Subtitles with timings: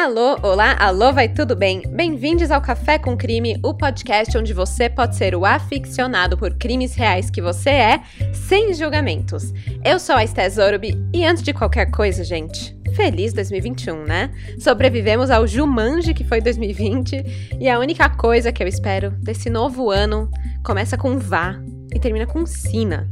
[0.00, 1.82] Alô, olá, alô, vai tudo bem?
[1.88, 6.94] Bem-vindos ao Café com Crime, o podcast onde você pode ser o aficionado por crimes
[6.94, 8.00] reais que você é,
[8.32, 9.52] sem julgamentos.
[9.84, 10.46] Eu sou a Esté
[11.12, 14.30] e antes de qualquer coisa, gente, feliz 2021, né?
[14.60, 19.90] Sobrevivemos ao Jumanji que foi 2020 e a única coisa que eu espero desse novo
[19.90, 20.30] ano
[20.64, 21.56] começa com vá
[21.92, 23.10] e termina com sina.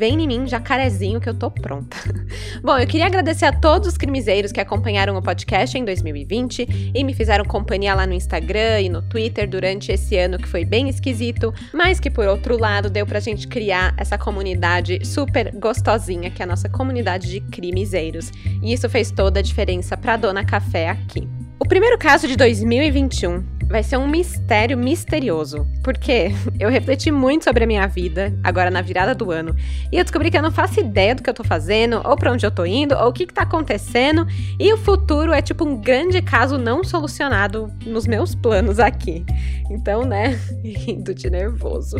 [0.00, 1.94] Vem em mim, jacarezinho, que eu tô pronta.
[2.64, 7.04] Bom, eu queria agradecer a todos os crimezeiros que acompanharam o podcast em 2020 e
[7.04, 10.88] me fizeram companhia lá no Instagram e no Twitter durante esse ano que foi bem
[10.88, 16.40] esquisito, mas que por outro lado deu pra gente criar essa comunidade super gostosinha que
[16.40, 18.32] é a nossa comunidade de crimezeiros.
[18.62, 21.28] E isso fez toda a diferença pra Dona Café aqui.
[21.70, 27.62] O primeiro caso de 2021 vai ser um mistério misterioso, porque eu refleti muito sobre
[27.62, 29.54] a minha vida, agora na virada do ano,
[29.92, 32.32] e eu descobri que eu não faço ideia do que eu tô fazendo, ou para
[32.32, 34.26] onde eu tô indo, ou o que, que tá acontecendo,
[34.58, 39.24] e o futuro é tipo um grande caso não solucionado nos meus planos aqui.
[39.70, 41.98] Então, né, rindo de nervoso.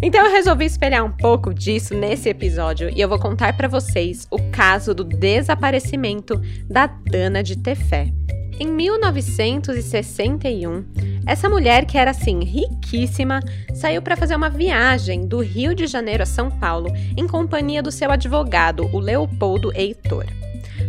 [0.00, 4.26] Então eu resolvi espelhar um pouco disso nesse episódio e eu vou contar para vocês
[4.30, 8.10] o caso do desaparecimento da Dana de Tefé.
[8.58, 10.84] Em 1961,
[11.26, 13.40] essa mulher, que era assim riquíssima,
[13.74, 17.92] saiu para fazer uma viagem do Rio de Janeiro a São Paulo em companhia do
[17.92, 20.24] seu advogado, o Leopoldo Heitor.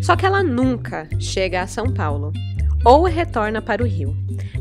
[0.01, 2.31] Só que ela nunca chega a São Paulo
[2.87, 4.15] ou retorna para o Rio.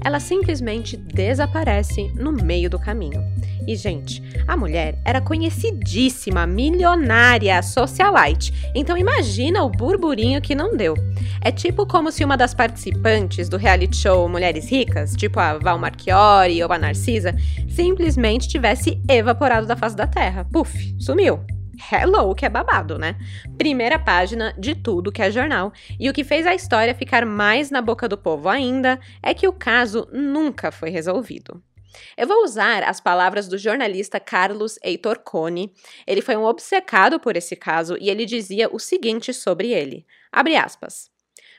[0.05, 3.23] Ela simplesmente desaparece no meio do caminho.
[3.69, 8.53] E, gente, a mulher era conhecidíssima, milionária, socialite.
[8.75, 10.95] Então imagina o burburinho que não deu.
[11.41, 15.79] É tipo como se uma das participantes do reality show Mulheres Ricas, tipo a Val
[15.79, 17.33] Marchiori ou a Narcisa,
[17.69, 20.45] simplesmente tivesse evaporado da face da terra.
[20.53, 21.56] Puf, sumiu.
[21.91, 23.17] Hello, que é babado, né?
[23.59, 25.73] Primeira página de tudo que é jornal.
[26.01, 29.47] E o que fez a história ficar mais na boca do povo ainda é que
[29.47, 31.63] o caso nunca foi resolvido.
[32.17, 35.73] Eu vou usar as palavras do jornalista Carlos Heitor Cone.
[36.07, 40.57] Ele foi um obcecado por esse caso e ele dizia o seguinte sobre ele: abre
[40.57, 41.11] aspas.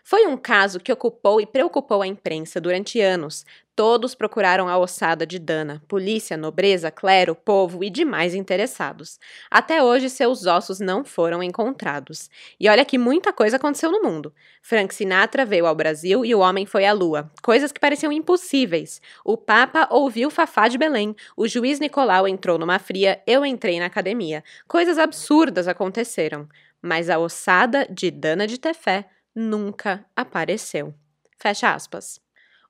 [0.04, 3.46] Foi um caso que ocupou e preocupou a imprensa durante anos.
[3.78, 9.20] Todos procuraram a ossada de Dana, polícia, nobreza, clero, povo e demais interessados.
[9.52, 12.28] Até hoje, seus ossos não foram encontrados.
[12.60, 14.34] E olha que muita coisa aconteceu no mundo.
[14.64, 17.32] Frank Sinatra veio ao Brasil e o homem foi à lua.
[17.44, 19.00] Coisas que pareciam impossíveis.
[19.24, 21.16] O Papa ouviu Fafá de Belém.
[21.36, 23.22] O juiz Nicolau entrou numa fria.
[23.28, 24.44] Eu entrei na academia.
[24.68, 26.50] Coisas absurdas aconteceram.
[26.82, 29.06] Mas a ossada de Dana de Tefé
[29.36, 30.96] nunca apareceu.
[31.38, 32.26] Fecha aspas.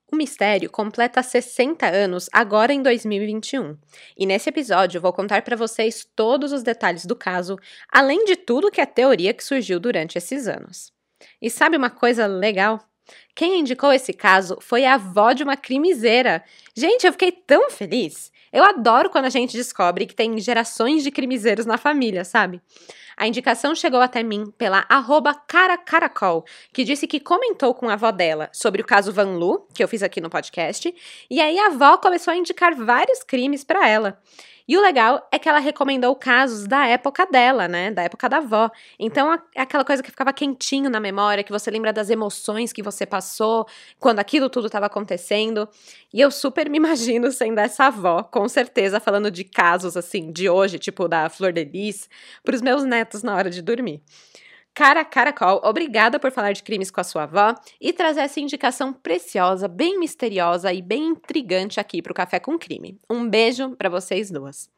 [0.09, 3.77] O mistério completa 60 anos agora em 2021.
[4.17, 7.57] E nesse episódio vou contar para vocês todos os detalhes do caso,
[7.91, 10.93] além de tudo que é teoria que surgiu durante esses anos.
[11.41, 12.79] E sabe uma coisa legal?
[13.35, 16.41] Quem indicou esse caso foi a avó de uma crimiseira.
[16.73, 18.31] Gente, eu fiquei tão feliz.
[18.51, 22.61] Eu adoro quando a gente descobre que tem gerações de crimizeiros na família, sabe?
[23.17, 28.11] A indicação chegou até mim pela arroba caracaracol, que disse que comentou com a avó
[28.11, 30.93] dela sobre o caso Van Lu, que eu fiz aqui no podcast,
[31.27, 34.21] e aí a avó começou a indicar vários crimes para ela.
[34.67, 37.89] E o legal é que ela recomendou casos da época dela, né?
[37.89, 38.69] Da época da avó.
[38.99, 42.83] Então é aquela coisa que ficava quentinho na memória, que você lembra das emoções que
[42.83, 43.65] você passou
[43.97, 45.69] quando aquilo tudo estava acontecendo.
[46.13, 50.49] E eu super me imagino sendo essa avó, com certeza, falando de casos assim, de
[50.49, 52.09] hoje, tipo da Flor de Lis,
[52.43, 54.01] para os meus netos na hora de dormir.
[54.73, 58.93] Cara Caracol, obrigada por falar de crimes com a sua avó e trazer essa indicação
[58.93, 62.99] preciosa, bem misteriosa e bem intrigante aqui para o Café com Crime.
[63.09, 64.69] Um beijo para vocês duas.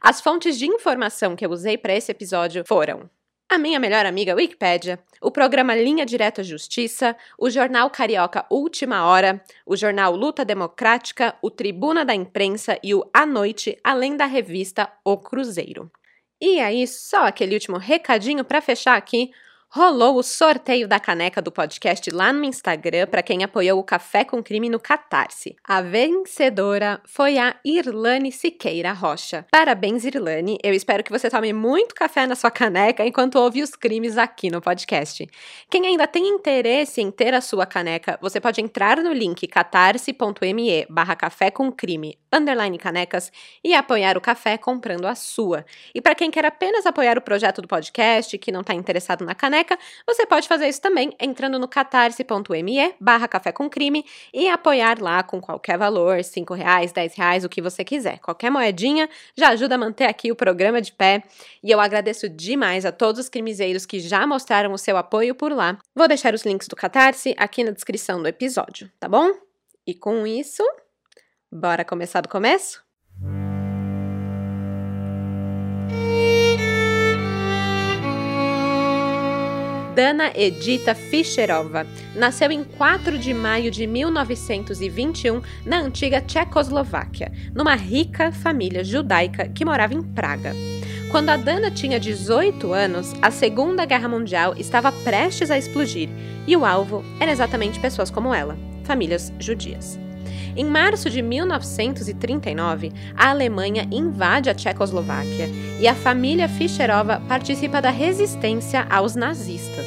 [0.00, 3.08] As fontes de informação que eu usei para esse episódio foram
[3.50, 9.42] a minha melhor amiga Wikipédia, o programa Linha Direta Justiça, o jornal carioca Última Hora,
[9.64, 14.92] o jornal Luta Democrática, o Tribuna da Imprensa e o A Noite, além da revista
[15.02, 15.90] O Cruzeiro.
[16.40, 19.30] E aí, só aquele último recadinho para fechar aqui.
[19.70, 24.24] Rolou o sorteio da caneca do podcast lá no Instagram para quem apoiou o Café
[24.24, 25.56] com Crime no Catarse.
[25.62, 29.44] A vencedora foi a Irlane Siqueira Rocha.
[29.50, 30.56] Parabéns, Irlane.
[30.64, 34.50] Eu espero que você tome muito café na sua caneca enquanto ouve os crimes aqui
[34.50, 35.28] no podcast.
[35.68, 40.86] Quem ainda tem interesse em ter a sua caneca, você pode entrar no link catarse.me
[40.88, 43.32] barra café com crime underline canecas
[43.62, 45.64] e apoiar o café comprando a sua.
[45.94, 49.34] E para quem quer apenas apoiar o projeto do podcast, que não está interessado na
[49.34, 55.00] caneca, você pode fazer isso também entrando no catarse.me barra café com crime e apoiar
[55.00, 58.18] lá com qualquer valor, 5 reais, 10 reais, o que você quiser.
[58.18, 61.22] Qualquer moedinha já ajuda a manter aqui o programa de pé.
[61.62, 65.52] E eu agradeço demais a todos os crimezeiros que já mostraram o seu apoio por
[65.52, 65.78] lá.
[65.94, 69.32] Vou deixar os links do Catarse aqui na descrição do episódio, tá bom?
[69.86, 70.62] E com isso,
[71.52, 72.82] bora começar do começo?
[79.94, 81.84] Dana Edita Fischerova
[82.14, 89.64] nasceu em 4 de maio de 1921 na antiga Tchecoslováquia, numa rica família judaica que
[89.64, 90.52] morava em Praga.
[91.10, 96.08] Quando a Dana tinha 18 anos, a Segunda Guerra Mundial estava prestes a explodir
[96.46, 99.98] e o alvo era exatamente pessoas como ela, famílias judias.
[100.58, 105.48] Em março de 1939, a Alemanha invade a Tchecoslováquia
[105.80, 109.86] e a família Fischerova participa da resistência aos nazistas.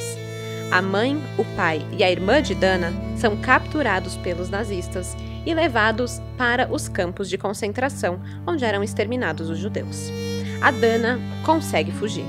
[0.72, 5.14] A mãe, o pai e a irmã de Dana são capturados pelos nazistas
[5.46, 10.10] e levados para os campos de concentração, onde eram exterminados os judeus
[10.62, 12.24] a Dana consegue fugir.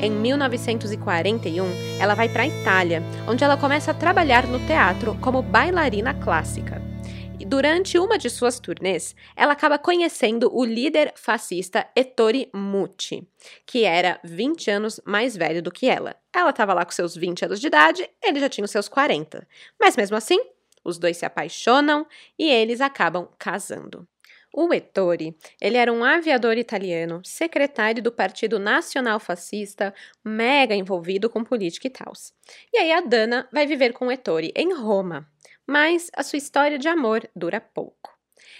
[0.00, 1.64] Em 1941,
[2.00, 6.81] ela vai para a Itália, onde ela começa a trabalhar no teatro como bailarina clássica.
[7.46, 13.26] Durante uma de suas turnês, ela acaba conhecendo o líder fascista Ettore Mucci,
[13.66, 16.16] que era 20 anos mais velho do que ela.
[16.34, 19.46] Ela estava lá com seus 20 anos de idade, ele já tinha os seus 40.
[19.80, 20.38] Mas mesmo assim,
[20.84, 22.06] os dois se apaixonam
[22.38, 24.06] e eles acabam casando.
[24.54, 31.42] O Ettore, ele era um aviador italiano, secretário do Partido Nacional Fascista, mega envolvido com
[31.42, 32.12] política e tal.
[32.70, 35.26] E aí a Dana vai viver com o Ettore em Roma,
[35.72, 38.12] mas a sua história de amor dura pouco.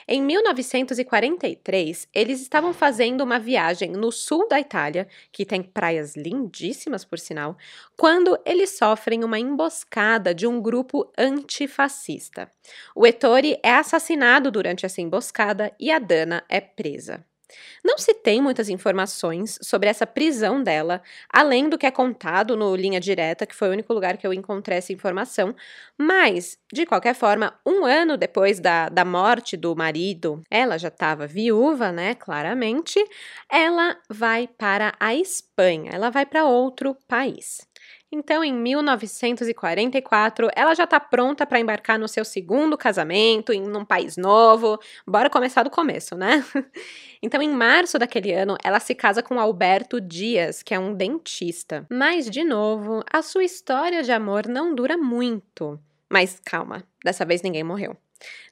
[0.08, 7.04] Em 1943, eles estavam fazendo uma viagem no sul da Itália, que tem praias lindíssimas
[7.04, 7.54] por sinal,
[7.98, 12.50] quando eles sofrem uma emboscada de um grupo antifascista.
[12.96, 17.22] O Ettore é assassinado durante essa emboscada e a Dana é presa.
[17.84, 21.02] Não se tem muitas informações sobre essa prisão dela,
[21.32, 24.32] além do que é contado no Linha Direta, que foi o único lugar que eu
[24.32, 25.54] encontrei essa informação,
[25.98, 31.26] mas, de qualquer forma, um ano depois da, da morte do marido, ela já estava
[31.26, 32.14] viúva, né?
[32.14, 33.02] Claramente,
[33.50, 37.60] ela vai para a Espanha, ela vai para outro país.
[38.14, 43.86] Então, em 1944, ela já está pronta para embarcar no seu segundo casamento, em um
[43.86, 44.78] país novo.
[45.06, 46.44] Bora começar do começo, né?
[47.24, 51.86] Então, em março daquele ano, ela se casa com Alberto Dias, que é um dentista.
[51.88, 55.78] Mas, de novo, a sua história de amor não dura muito.
[56.10, 57.96] Mas calma, dessa vez ninguém morreu.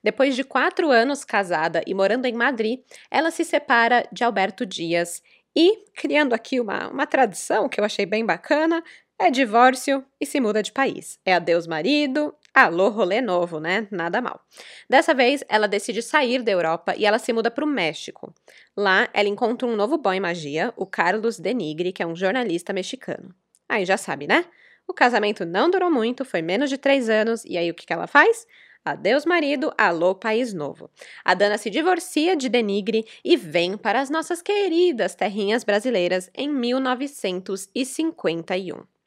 [0.04, 2.78] Depois de quatro anos casada e morando em Madrid,
[3.10, 5.20] ela se separa de Alberto Dias
[5.54, 8.84] e, criando aqui uma, uma tradição que eu achei bem bacana,
[9.20, 11.20] é divórcio e se muda de país.
[11.26, 13.86] É adeus marido, alô rolê novo, né?
[13.90, 14.40] Nada mal.
[14.88, 18.32] Dessa vez, ela decide sair da Europa e ela se muda para o México.
[18.74, 23.34] Lá, ela encontra um novo boy magia, o Carlos Denigre, que é um jornalista mexicano.
[23.68, 24.46] Aí já sabe, né?
[24.88, 27.92] O casamento não durou muito, foi menos de três anos, e aí o que, que
[27.92, 28.46] ela faz?
[28.82, 30.90] Adeus, marido, alô, país novo.
[31.22, 36.48] A Dana se divorcia de Denigre e vem para as nossas queridas terrinhas brasileiras em
[36.48, 38.99] 1951.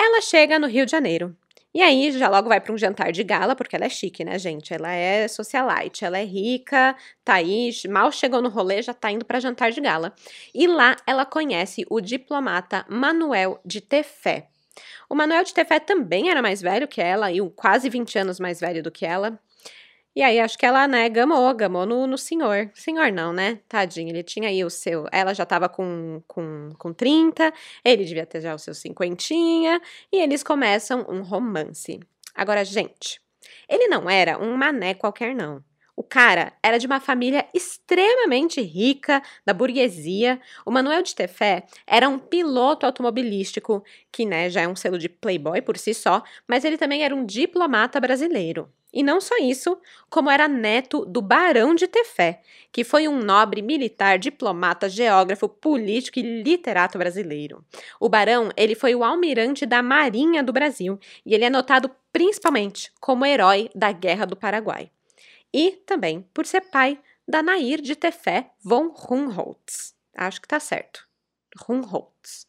[0.00, 1.36] Ela chega no Rio de Janeiro.
[1.74, 4.38] E aí já logo vai para um jantar de gala, porque ela é chique, né,
[4.38, 4.72] gente?
[4.72, 9.24] Ela é socialite, ela é rica, tá aí, mal chegou no rolê, já tá indo
[9.24, 10.14] para jantar de gala.
[10.54, 14.48] E lá ela conhece o diplomata Manuel de Tefé.
[15.10, 18.60] O Manuel de Tefé também era mais velho que ela, e quase 20 anos mais
[18.60, 19.38] velho do que ela.
[20.18, 22.72] E aí acho que ela, né, gamou, gamou no, no senhor.
[22.74, 23.60] Senhor não, né?
[23.68, 25.06] Tadinho, ele tinha aí o seu.
[25.12, 27.52] Ela já tava com, com, com 30,
[27.84, 29.80] ele devia ter já o seu cinquentinha,
[30.12, 32.00] e eles começam um romance.
[32.34, 33.20] Agora, gente,
[33.68, 35.62] ele não era um mané qualquer, não.
[35.98, 40.40] O cara era de uma família extremamente rica, da burguesia.
[40.64, 45.08] O Manuel de Tefé era um piloto automobilístico, que né, já é um selo de
[45.08, 48.72] playboy por si só, mas ele também era um diplomata brasileiro.
[48.92, 49.76] E não só isso,
[50.08, 56.20] como era neto do Barão de Tefé, que foi um nobre militar, diplomata, geógrafo, político
[56.20, 57.64] e literato brasileiro.
[57.98, 62.92] O Barão, ele foi o almirante da Marinha do Brasil e ele é notado principalmente
[63.00, 64.92] como herói da Guerra do Paraguai.
[65.52, 69.94] E também por ser pai da Nair de Tefé von Rumholtz.
[70.14, 71.06] Acho que tá certo.
[71.60, 72.46] Rumholtz.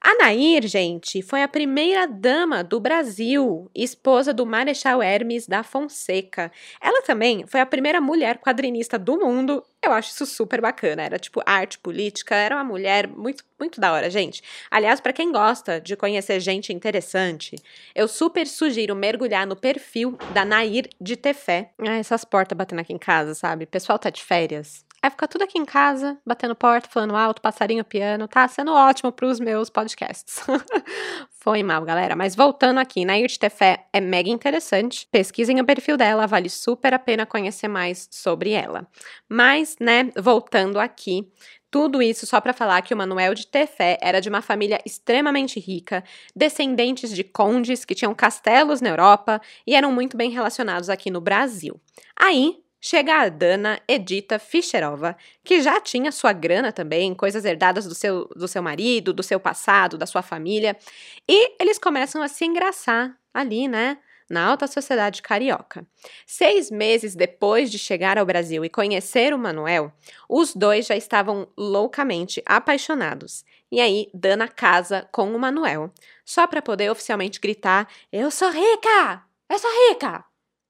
[0.00, 6.52] A Nair, gente, foi a primeira dama do Brasil, esposa do Marechal Hermes da Fonseca.
[6.80, 9.62] Ela também foi a primeira mulher quadrinista do mundo.
[9.82, 11.02] Eu acho isso super bacana.
[11.02, 14.40] Era tipo arte política, era uma mulher muito, muito da hora, gente.
[14.70, 17.56] Aliás, para quem gosta de conhecer gente interessante,
[17.92, 21.72] eu super sugiro mergulhar no perfil da Nair de Tefé.
[21.80, 23.64] Ah, essas portas batendo aqui em casa, sabe?
[23.64, 24.87] O pessoal tá de férias.
[25.00, 29.12] É ficar tudo aqui em casa, batendo porta, falando alto, passarinho, piano, tá sendo ótimo
[29.12, 30.40] para os meus podcasts.
[31.30, 32.16] Foi mal, galera.
[32.16, 35.06] Mas voltando aqui, Nair Tefé é mega interessante.
[35.12, 38.88] Pesquisem o perfil dela, vale super a pena conhecer mais sobre ela.
[39.28, 41.30] Mas, né, voltando aqui,
[41.70, 45.60] tudo isso só para falar que o Manuel de Tefé era de uma família extremamente
[45.60, 46.02] rica,
[46.34, 51.20] descendentes de condes que tinham castelos na Europa e eram muito bem relacionados aqui no
[51.20, 51.80] Brasil.
[52.18, 57.94] Aí, chega a Dana Edita Fischerova, que já tinha sua grana também, coisas herdadas do
[57.94, 60.76] seu, do seu marido, do seu passado, da sua família,
[61.28, 63.98] e eles começam a se engraçar ali, né?
[64.30, 65.86] Na alta sociedade carioca.
[66.26, 69.90] Seis meses depois de chegar ao Brasil e conhecer o Manuel,
[70.28, 73.42] os dois já estavam loucamente apaixonados.
[73.72, 75.90] E aí, Dana casa com o Manuel,
[76.26, 79.24] só para poder oficialmente gritar: Eu sou rica!
[79.48, 80.22] Eu sou rica!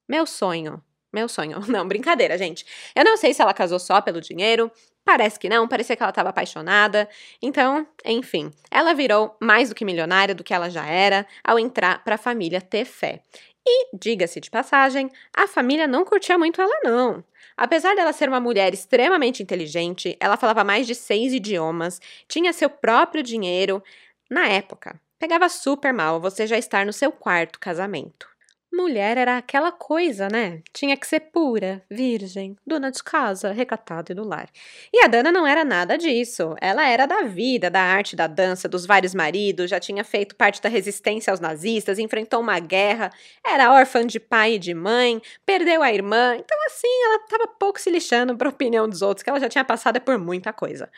[0.09, 0.81] Meu sonho
[1.13, 1.61] meu sonho.
[1.69, 2.65] Não, brincadeira, gente.
[2.95, 4.71] Eu não sei se ela casou só pelo dinheiro.
[5.05, 7.09] Parece que não, parecia que ela estava apaixonada.
[7.41, 12.05] Então, enfim, ela virou mais do que milionária do que ela já era ao entrar
[12.05, 13.23] para a família ter fé.
[13.67, 17.25] E, diga-se de passagem, a família não curtia muito ela, não.
[17.57, 22.71] Apesar dela ser uma mulher extremamente inteligente, ela falava mais de seis idiomas, tinha seu
[22.71, 23.83] próprio dinheiro.
[24.31, 28.29] Na época, pegava super mal você já estar no seu quarto casamento.
[28.73, 30.61] Mulher era aquela coisa, né?
[30.73, 34.49] Tinha que ser pura, virgem, dona de casa, recatada e do lar.
[34.93, 36.55] E a Dana não era nada disso.
[36.61, 40.61] Ela era da vida, da arte, da dança, dos vários maridos, já tinha feito parte
[40.61, 43.11] da resistência aos nazistas, enfrentou uma guerra,
[43.45, 46.37] era órfã de pai e de mãe, perdeu a irmã.
[46.37, 49.49] Então, assim, ela estava pouco se lixando para a opinião dos outros, que ela já
[49.49, 50.91] tinha passado por muita coisa.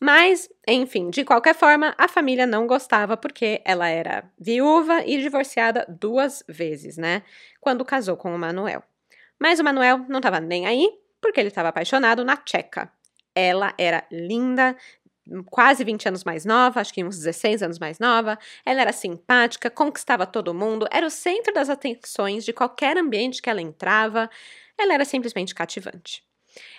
[0.00, 5.86] Mas, enfim, de qualquer forma, a família não gostava porque ela era viúva e divorciada
[5.88, 7.22] duas vezes, né?
[7.60, 8.82] Quando casou com o Manuel.
[9.40, 12.92] Mas o Manuel não estava nem aí porque ele estava apaixonado na Tcheca.
[13.34, 14.76] Ela era linda,
[15.46, 18.38] quase 20 anos mais nova, acho que uns 16 anos mais nova.
[18.64, 23.50] Ela era simpática, conquistava todo mundo, era o centro das atenções de qualquer ambiente que
[23.50, 24.30] ela entrava.
[24.78, 26.25] Ela era simplesmente cativante.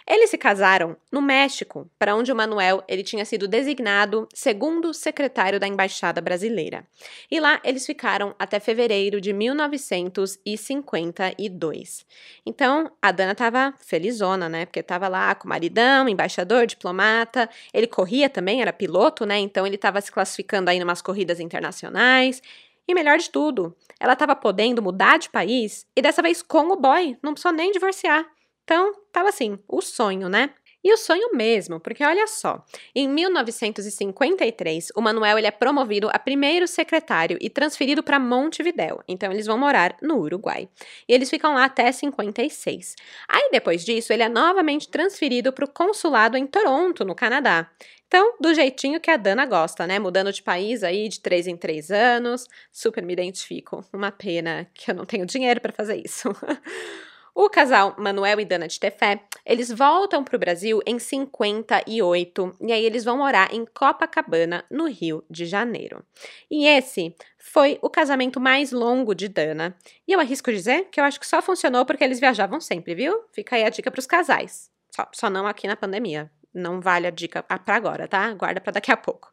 [0.07, 5.59] Eles se casaram no México, para onde o Manuel ele tinha sido designado segundo secretário
[5.59, 6.85] da embaixada brasileira.
[7.29, 12.05] E lá eles ficaram até fevereiro de 1952.
[12.45, 14.65] Então, a Dana estava felizona, né?
[14.65, 17.49] Porque estava lá com o maridão, embaixador, diplomata.
[17.73, 19.39] Ele corria também, era piloto, né?
[19.39, 22.41] Então ele estava se classificando aí em umas corridas internacionais.
[22.87, 26.77] E melhor de tudo, ela estava podendo mudar de país e dessa vez com o
[26.77, 28.25] boy, não precisou nem divorciar.
[28.67, 30.49] Então, tava assim, o sonho, né?
[30.83, 36.19] E o sonho mesmo, porque olha só, em 1953, o Manuel ele é promovido a
[36.19, 39.01] primeiro secretário e transferido para Montevidéu.
[39.07, 40.67] Então eles vão morar no Uruguai.
[41.07, 42.95] E eles ficam lá até 56.
[43.27, 47.69] Aí depois disso, ele é novamente transferido para o consulado em Toronto, no Canadá.
[48.05, 49.97] Então, do jeitinho que a Dana gosta, né?
[49.97, 52.47] Mudando de país aí de três em três anos.
[52.71, 53.83] Super me identifico.
[53.93, 56.29] Uma pena que eu não tenho dinheiro para fazer isso.
[57.39, 62.73] O casal Manuel e Dana de Tefé, eles voltam para o Brasil em 58 e
[62.73, 66.03] aí eles vão morar em Copacabana, no Rio de Janeiro.
[66.49, 69.77] E esse foi o casamento mais longo de Dana.
[70.07, 73.23] E eu arrisco dizer que eu acho que só funcionou porque eles viajavam sempre, viu?
[73.31, 74.71] Fica aí a dica para os casais.
[74.89, 76.31] Só, só não aqui na pandemia.
[76.57, 78.33] Não vale a dica para agora, tá?
[78.33, 79.29] Guarda para daqui a pouco.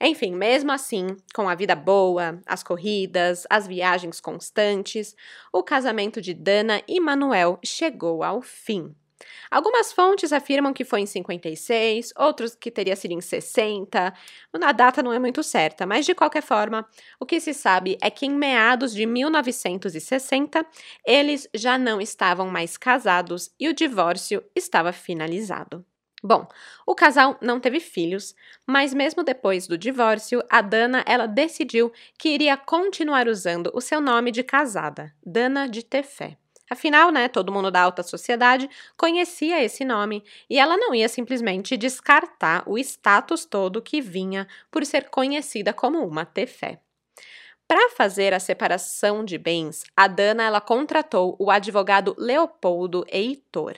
[0.00, 5.14] Enfim, mesmo assim, com a vida boa, as corridas, as viagens constantes,
[5.52, 8.94] o casamento de Dana e Manuel chegou ao fim.
[9.50, 14.14] Algumas fontes afirmam que foi em 56, outros que teria sido em 60.
[14.62, 16.86] A data não é muito certa, mas de qualquer forma,
[17.18, 20.64] o que se sabe é que em meados de 1960
[21.06, 25.84] eles já não estavam mais casados e o divórcio estava finalizado.
[26.22, 26.46] Bom,
[26.86, 28.34] o casal não teve filhos,
[28.66, 34.02] mas mesmo depois do divórcio, a Dana ela decidiu que iria continuar usando o seu
[34.02, 36.36] nome de casada, Dana de Tefé.
[36.70, 41.76] Afinal, né, todo mundo da alta sociedade conhecia esse nome e ela não ia simplesmente
[41.76, 46.80] descartar o status todo que vinha por ser conhecida como uma Tefé.
[47.66, 53.76] Para fazer a separação de bens, a Dana ela contratou o advogado Leopoldo Heitor.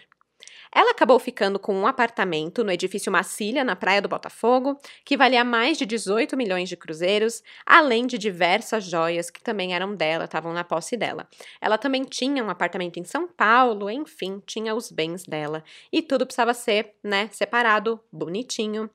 [0.74, 5.44] Ela acabou ficando com um apartamento no edifício Macilha, na Praia do Botafogo, que valia
[5.44, 10.52] mais de 18 milhões de cruzeiros, além de diversas joias que também eram dela, estavam
[10.52, 11.28] na posse dela.
[11.60, 15.62] Ela também tinha um apartamento em São Paulo, enfim, tinha os bens dela.
[15.92, 18.88] E tudo precisava ser, né, separado, bonitinho.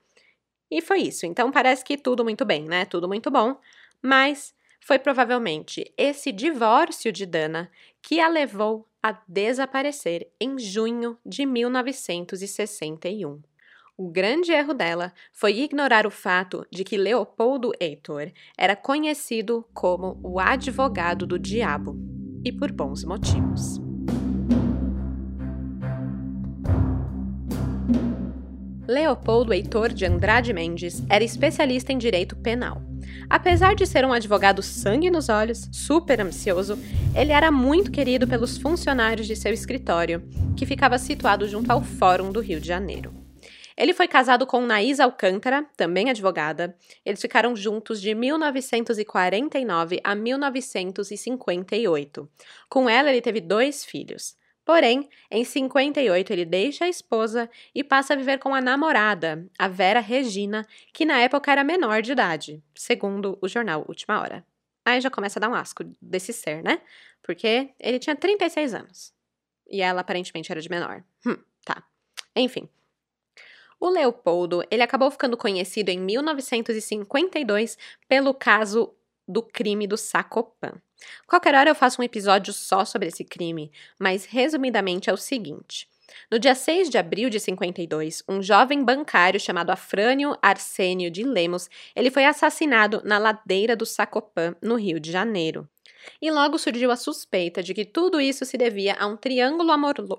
[0.71, 1.25] E foi isso.
[1.25, 2.85] Então parece que tudo muito bem, né?
[2.85, 3.55] Tudo muito bom.
[4.01, 7.69] Mas foi provavelmente esse divórcio de Dana
[8.01, 13.41] que a levou a desaparecer em junho de 1961.
[13.97, 20.19] O grande erro dela foi ignorar o fato de que Leopoldo Heitor era conhecido como
[20.21, 21.97] o advogado do diabo,
[22.45, 23.86] e por bons motivos.
[28.87, 32.81] Leopoldo Heitor de Andrade Mendes era especialista em direito penal.
[33.29, 36.79] Apesar de ser um advogado sangue nos olhos, super ambicioso,
[37.13, 40.23] ele era muito querido pelos funcionários de seu escritório,
[40.55, 43.13] que ficava situado junto ao Fórum do Rio de Janeiro.
[43.75, 46.73] Ele foi casado com Naís Alcântara, também advogada.
[47.05, 52.29] Eles ficaram juntos de 1949 a 1958.
[52.69, 54.37] Com ela, ele teve dois filhos.
[54.67, 59.65] Porém, em 58 ele deixa a esposa e passa a viver com a namorada, a
[59.69, 64.45] Vera Regina, que na época era menor de idade, segundo o jornal Última Hora.
[64.83, 66.81] Aí já começa a dar um asco desse ser, né?
[67.23, 69.13] Porque ele tinha 36 anos.
[69.69, 71.01] E ela aparentemente era de menor.
[71.25, 71.81] Hum, tá.
[72.35, 72.67] Enfim.
[73.79, 77.77] O Leopoldo, ele acabou ficando conhecido em 1952
[78.09, 78.93] pelo caso
[79.25, 80.73] do crime do Sacopan.
[81.27, 85.87] Qualquer hora eu faço um episódio só sobre esse crime, mas resumidamente é o seguinte.
[86.31, 91.69] No dia 6 de abril de 52, um jovem bancário chamado Afrânio Arsênio de Lemos,
[91.95, 95.67] ele foi assassinado na ladeira do Sacopã, no Rio de Janeiro.
[96.21, 99.71] E logo surgiu a suspeita de que tudo isso se devia a um triângulo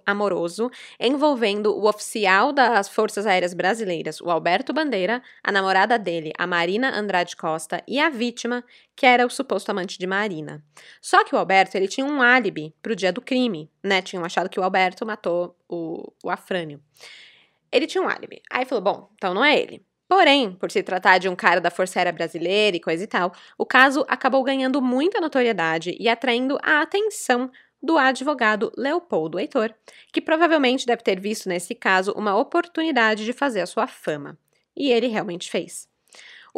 [0.07, 6.47] amoroso envolvendo o oficial das Forças Aéreas Brasileiras, o Alberto Bandeira, a namorada dele, a
[6.47, 10.63] Marina Andrade Costa, e a vítima, que era o suposto amante de Marina.
[11.01, 14.03] Só que o Alberto ele tinha um álibi para o dia do crime, né?
[14.03, 16.83] Tinham achado que o Alberto matou o, o Afrânio.
[17.71, 18.43] Ele tinha um álibi.
[18.51, 19.88] Aí falou: bom, então não é ele.
[20.09, 23.33] Porém, por se tratar de um cara da Força Aérea Brasileira e coisa e tal,
[23.59, 27.51] o caso acabou ganhando muita notoriedade e atraindo a atenção
[27.83, 29.73] do advogado Leopoldo Heitor,
[30.13, 34.37] que provavelmente deve ter visto nesse caso uma oportunidade de fazer a sua fama.
[34.75, 35.89] E ele realmente fez.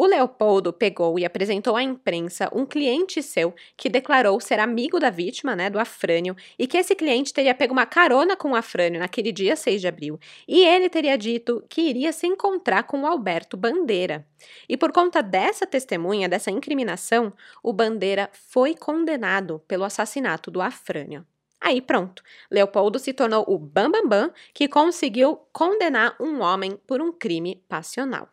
[0.02, 5.10] O Leopoldo pegou e apresentou à imprensa um cliente seu que declarou ser amigo da
[5.10, 8.98] vítima, né, do Afrânio, e que esse cliente teria pego uma carona com o Afrânio
[8.98, 13.06] naquele dia 6 de abril, e ele teria dito que iria se encontrar com o
[13.06, 14.26] Alberto Bandeira.
[14.66, 17.30] E por conta dessa testemunha, dessa incriminação,
[17.62, 21.26] o Bandeira foi condenado pelo assassinato do Afrânio.
[21.60, 27.02] Aí pronto, Leopoldo se tornou o Bambambam Bam Bam que conseguiu condenar um homem por
[27.02, 28.30] um crime passional.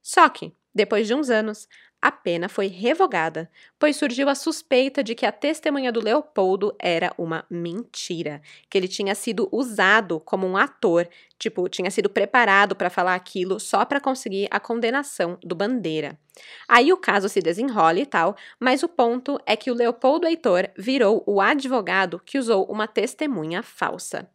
[0.00, 1.68] Só que, depois de uns anos,
[2.02, 7.14] a pena foi revogada, pois surgiu a suspeita de que a testemunha do Leopoldo era
[7.16, 11.08] uma mentira, que ele tinha sido usado como um ator,
[11.38, 16.18] tipo, tinha sido preparado para falar aquilo só para conseguir a condenação do Bandeira.
[16.66, 20.70] Aí o caso se desenrola e tal, mas o ponto é que o Leopoldo Heitor
[20.76, 24.28] virou o advogado que usou uma testemunha falsa.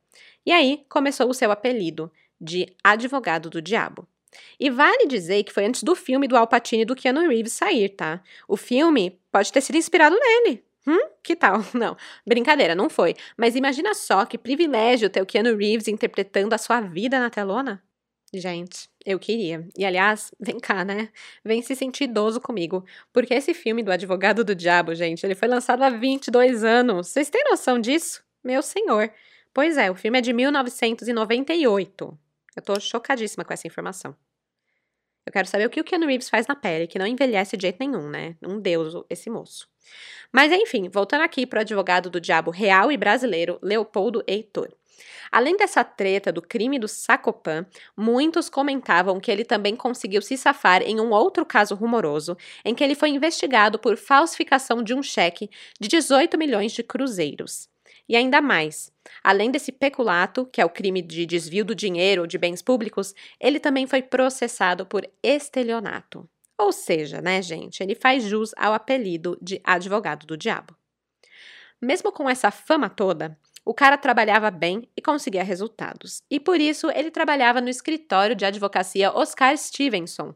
[0.46, 4.08] E aí começou o seu apelido de advogado do diabo.
[4.60, 7.54] E vale dizer que foi antes do filme do Al Pacino e do Keanu Reeves
[7.54, 8.22] sair, tá?
[8.48, 10.64] O filme pode ter sido inspirado nele.
[10.88, 11.10] Hum?
[11.22, 11.64] Que tal?
[11.74, 13.14] Não, brincadeira, não foi.
[13.36, 17.84] Mas imagina só que privilégio ter o Keanu Reeves interpretando a sua vida na telona.
[18.34, 19.68] Gente, eu queria.
[19.78, 21.10] E aliás, vem cá, né?
[21.44, 22.86] Vem se sentir idoso comigo.
[23.14, 27.08] Porque esse filme do Advogado do Diabo, gente, ele foi lançado há 22 anos.
[27.08, 28.24] Vocês têm noção disso?
[28.44, 29.12] Meu senhor.
[29.54, 32.20] Pois é, o filme é de 1998.
[32.56, 34.16] Eu tô chocadíssima com essa informação.
[35.28, 37.64] Eu quero saber o que o Keanu Reeves faz na pele, que não envelhece de
[37.64, 38.38] jeito nenhum, né?
[38.42, 39.68] Um deus, esse moço.
[40.32, 44.70] Mas enfim, voltando aqui para o advogado do diabo real e brasileiro, Leopoldo Heitor.
[45.30, 50.82] Além dessa treta do crime do Sacopan, muitos comentavam que ele também conseguiu se safar
[50.82, 55.50] em um outro caso rumoroso, em que ele foi investigado por falsificação de um cheque
[55.78, 57.68] de 18 milhões de cruzeiros.
[58.08, 58.92] E ainda mais,
[59.24, 63.14] além desse peculato, que é o crime de desvio do dinheiro ou de bens públicos,
[63.40, 66.28] ele também foi processado por estelionato.
[66.58, 70.76] Ou seja, né, gente, ele faz jus ao apelido de advogado do diabo.
[71.82, 76.24] Mesmo com essa fama toda, o cara trabalhava bem e conseguia resultados.
[76.32, 80.34] E por isso ele trabalhava no escritório de advocacia Oscar Stevenson,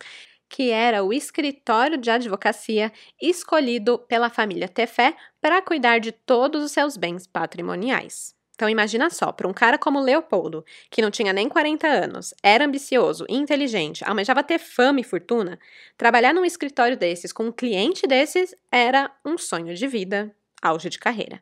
[0.51, 6.73] que era o escritório de advocacia escolhido pela família Tefé para cuidar de todos os
[6.73, 8.35] seus bens patrimoniais.
[8.53, 12.65] Então imagina só, para um cara como Leopoldo, que não tinha nem 40 anos, era
[12.65, 15.57] ambicioso, inteligente, almejava ter fama e fortuna,
[15.97, 20.99] trabalhar num escritório desses com um cliente desses era um sonho de vida, auge de
[20.99, 21.41] carreira.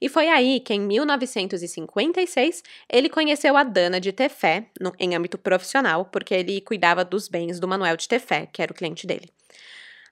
[0.00, 5.36] E foi aí que, em 1956, ele conheceu a Dana de Tefé, no, em âmbito
[5.36, 9.28] profissional, porque ele cuidava dos bens do Manuel de Tefé, que era o cliente dele.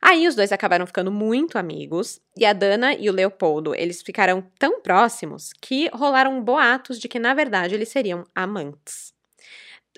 [0.01, 4.43] Aí os dois acabaram ficando muito amigos, e a Dana e o Leopoldo, eles ficaram
[4.59, 9.15] tão próximos que rolaram boatos de que, na verdade, eles seriam amantes.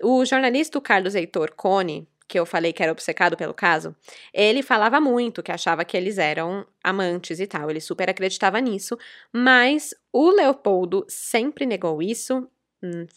[0.03, 3.97] O jornalista Carlos Heitor Cone, que eu falei que era obcecado pelo caso,
[4.33, 8.99] ele falava muito que achava que eles eram amantes e tal, ele super acreditava nisso,
[9.33, 12.47] mas o Leopoldo sempre negou isso,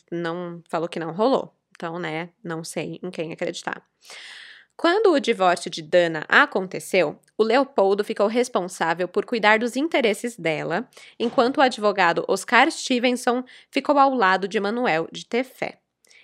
[0.10, 1.54] não falou que não rolou.
[1.76, 3.84] Então, né, não sei em quem acreditar.
[4.78, 10.88] Quando o divórcio de Dana aconteceu, o Leopoldo ficou responsável por cuidar dos interesses dela,
[11.20, 15.81] enquanto o advogado Oscar Stevenson ficou ao lado de Manuel de Tefé.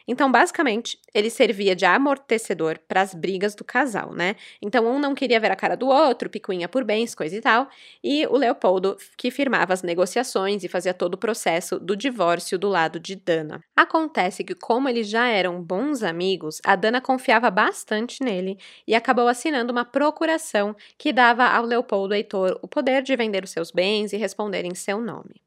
[0.08, 4.36] Então, basicamente, ele servia de amortecedor para as brigas do casal, né?
[4.62, 7.67] Então, um não queria ver a cara do outro, picuinha por bens, coisa e tal,
[8.04, 12.70] e o Leopoldo que firmava as negociações e fazia todo o processo do divórcio do
[12.70, 13.62] lado de Dana.
[13.76, 19.28] Acontece que, como eles já eram bons amigos, a Dana confiava bastante nele e acabou
[19.28, 24.13] assinando uma procuração que dava ao Leopoldo Heitor o poder de vender os seus bens
[24.13, 25.47] e responder em seu nome.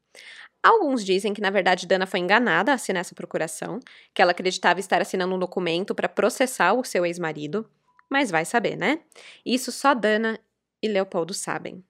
[0.63, 3.79] Alguns dizem que, na verdade, Dana foi enganada a assinar essa procuração,
[4.13, 7.67] que ela acreditava estar assinando um documento para processar o seu ex-marido,
[8.09, 8.99] mas vai saber, né?
[9.45, 10.39] Isso só Dana
[10.81, 11.83] e Leopoldo sabem.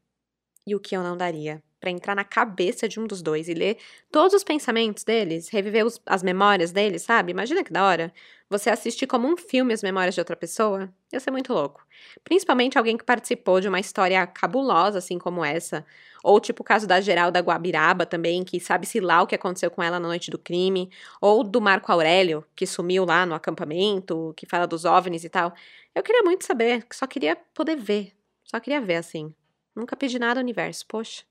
[0.65, 3.55] E o que eu não daria para entrar na cabeça de um dos dois e
[3.55, 3.77] ler
[4.11, 7.31] todos os pensamentos deles, reviver os, as memórias deles, sabe?
[7.31, 8.13] Imagina que da hora.
[8.49, 11.85] Você assistir como um filme as memórias de outra pessoa, ia ser muito louco.
[12.23, 15.85] Principalmente alguém que participou de uma história cabulosa, assim como essa.
[16.23, 19.81] Ou tipo o caso da Geralda Guabiraba também, que sabe-se lá o que aconteceu com
[19.81, 20.91] ela na noite do crime.
[21.19, 25.53] Ou do Marco Aurélio, que sumiu lá no acampamento, que fala dos OVNIs e tal.
[25.95, 28.13] Eu queria muito saber, só queria poder ver.
[28.43, 29.33] Só queria ver, assim.
[29.73, 31.23] Nunca pedi nada ao universo, poxa.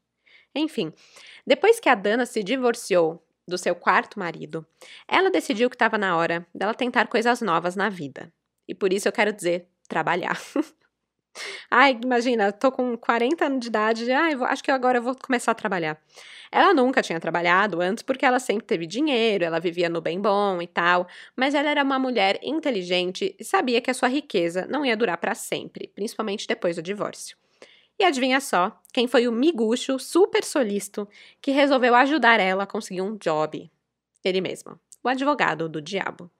[0.54, 0.92] Enfim,
[1.46, 4.66] depois que a Dana se divorciou do seu quarto marido,
[5.08, 8.32] ela decidiu que estava na hora dela tentar coisas novas na vida.
[8.68, 10.40] E por isso eu quero dizer trabalhar.
[11.70, 15.52] Ai, imagina, tô com 40 anos de idade, ai, acho que agora eu vou começar
[15.52, 16.00] a trabalhar.
[16.50, 20.60] Ela nunca tinha trabalhado antes porque ela sempre teve dinheiro, ela vivia no bem bom
[20.60, 24.84] e tal, mas ela era uma mulher inteligente e sabia que a sua riqueza não
[24.84, 27.36] ia durar para sempre, principalmente depois do divórcio.
[28.00, 31.06] E adivinha só, quem foi o miguxo super solisto
[31.38, 33.70] que resolveu ajudar ela a conseguir um job?
[34.24, 36.30] Ele mesmo, o advogado do diabo.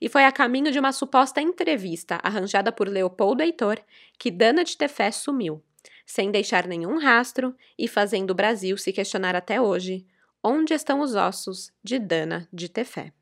[0.00, 3.80] E foi a caminho de uma suposta entrevista arranjada por Leopoldo Heitor
[4.16, 5.60] que Dana de Tefé sumiu,
[6.06, 10.06] sem deixar nenhum rastro e fazendo o Brasil se questionar até hoje
[10.44, 13.12] onde estão os ossos de Dana de Tefé.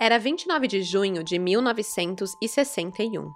[0.00, 3.32] Era 29 de junho de 1961.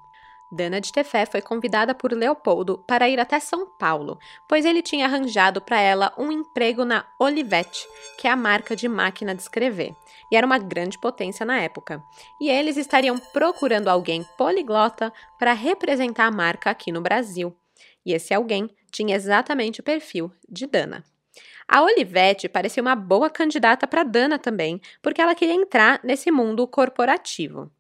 [0.51, 4.18] Dana de Tefé foi convidada por Leopoldo para ir até São Paulo,
[4.49, 7.87] pois ele tinha arranjado para ela um emprego na Olivetti,
[8.18, 9.94] que é a marca de máquina de escrever,
[10.33, 12.03] e era uma grande potência na época.
[12.40, 17.55] E eles estariam procurando alguém poliglota para representar a marca aqui no Brasil.
[18.05, 21.05] E esse alguém tinha exatamente o perfil de Dana.
[21.68, 26.66] A Olivete parecia uma boa candidata para Dana também, porque ela queria entrar nesse mundo
[26.66, 27.70] corporativo.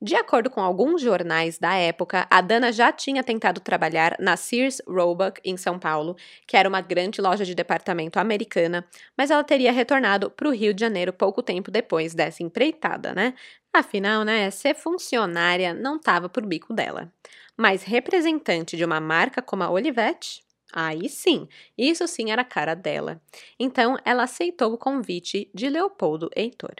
[0.00, 4.82] De acordo com alguns jornais da época, a Dana já tinha tentado trabalhar na Sears
[4.86, 8.84] Roebuck em São Paulo, que era uma grande loja de departamento americana,
[9.16, 13.34] mas ela teria retornado para o Rio de Janeiro pouco tempo depois dessa empreitada, né?
[13.72, 17.12] Afinal, né, ser funcionária não estava por bico dela.
[17.56, 20.42] Mas representante de uma marca como a Olivete,
[20.72, 23.20] Aí sim, isso sim era a cara dela.
[23.58, 26.74] Então ela aceitou o convite de Leopoldo Heitor.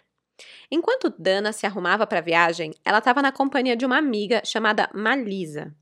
[0.70, 4.88] Enquanto Dana se arrumava para a viagem, ela estava na companhia de uma amiga chamada
[4.94, 5.74] Malisa.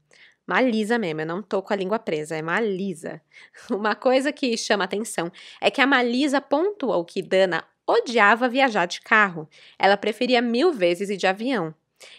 [0.47, 3.23] Malisa mesmo, eu não tô com a língua presa, é Malisa.
[3.71, 9.01] Uma coisa que chama atenção é que a Malisa pontuou que Dana odiava viajar de
[9.01, 9.49] carro.
[9.79, 11.73] Ela preferia mil vezes ir de avião.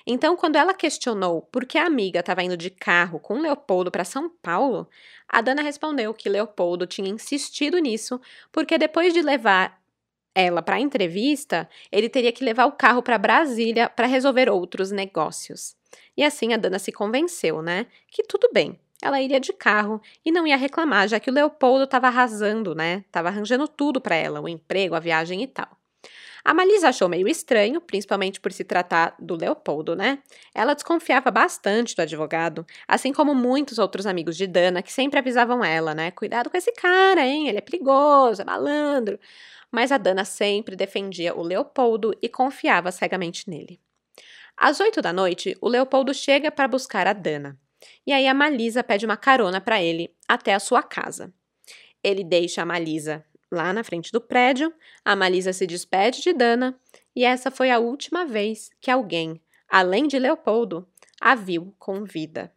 [0.05, 4.03] Então, quando ela questionou por que a amiga estava indo de carro com Leopoldo para
[4.03, 4.87] São Paulo,
[5.27, 8.19] a Dana respondeu que Leopoldo tinha insistido nisso
[8.51, 9.81] porque depois de levar
[10.33, 14.91] ela para a entrevista, ele teria que levar o carro para Brasília para resolver outros
[14.91, 15.75] negócios.
[16.15, 17.87] E assim a Dana se convenceu, né?
[18.07, 21.83] Que tudo bem, ela iria de carro e não ia reclamar, já que o Leopoldo
[21.85, 23.03] estava arrasando, né?
[23.07, 25.80] Estava arranjando tudo para ela, o emprego, a viagem e tal.
[26.43, 30.19] A Malisa achou meio estranho, principalmente por se tratar do Leopoldo, né?
[30.53, 35.63] Ela desconfiava bastante do advogado, assim como muitos outros amigos de Dana que sempre avisavam
[35.63, 36.11] ela, né?
[36.11, 37.47] Cuidado com esse cara, hein?
[37.47, 39.19] Ele é perigoso, é malandro.
[39.71, 43.79] Mas a Dana sempre defendia o Leopoldo e confiava cegamente nele.
[44.57, 47.57] Às oito da noite, o Leopoldo chega para buscar a Dana.
[48.05, 51.33] E aí a Malisa pede uma carona para ele até a sua casa.
[52.03, 56.79] Ele deixa a Malisa lá na frente do prédio, a Malisa se despede de Dana
[57.15, 60.87] e essa foi a última vez que alguém, além de Leopoldo,
[61.19, 62.53] a viu com vida.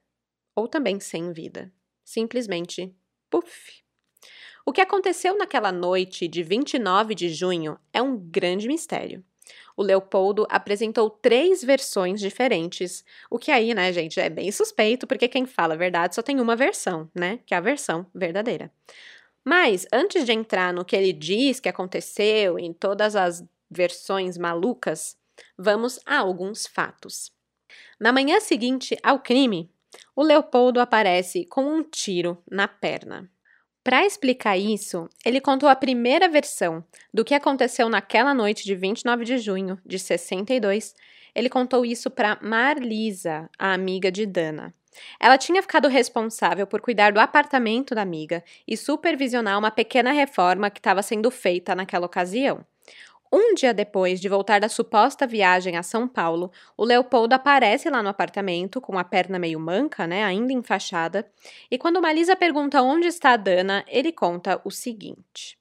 [0.54, 1.72] Ou também sem vida.
[2.04, 2.94] Simplesmente,
[3.28, 3.82] puf.
[4.64, 9.24] O que aconteceu naquela noite de 29 de junho é um grande mistério.
[9.76, 15.28] O Leopoldo apresentou três versões diferentes, o que aí, né, gente, é bem suspeito, porque
[15.28, 18.72] quem fala a verdade só tem uma versão, né, que é a versão verdadeira.
[19.44, 25.16] Mas, antes de entrar no que ele diz que aconteceu, em todas as versões malucas,
[25.58, 27.32] vamos a alguns fatos.
[28.00, 29.70] Na manhã seguinte ao crime,
[30.16, 33.30] o Leopoldo aparece com um tiro na perna.
[33.82, 39.24] Para explicar isso, ele contou a primeira versão do que aconteceu naquela noite de 29
[39.26, 40.94] de junho de 62.
[41.34, 44.74] Ele contou isso para Marlisa, a amiga de Dana.
[45.20, 50.70] Ela tinha ficado responsável por cuidar do apartamento da amiga e supervisionar uma pequena reforma
[50.70, 52.64] que estava sendo feita naquela ocasião.
[53.36, 58.00] Um dia depois de voltar da suposta viagem a São Paulo, o Leopoldo aparece lá
[58.00, 61.28] no apartamento com a perna meio manca, né, ainda enfaixada,
[61.68, 65.58] e quando Malisa pergunta onde está a Dana, ele conta o seguinte: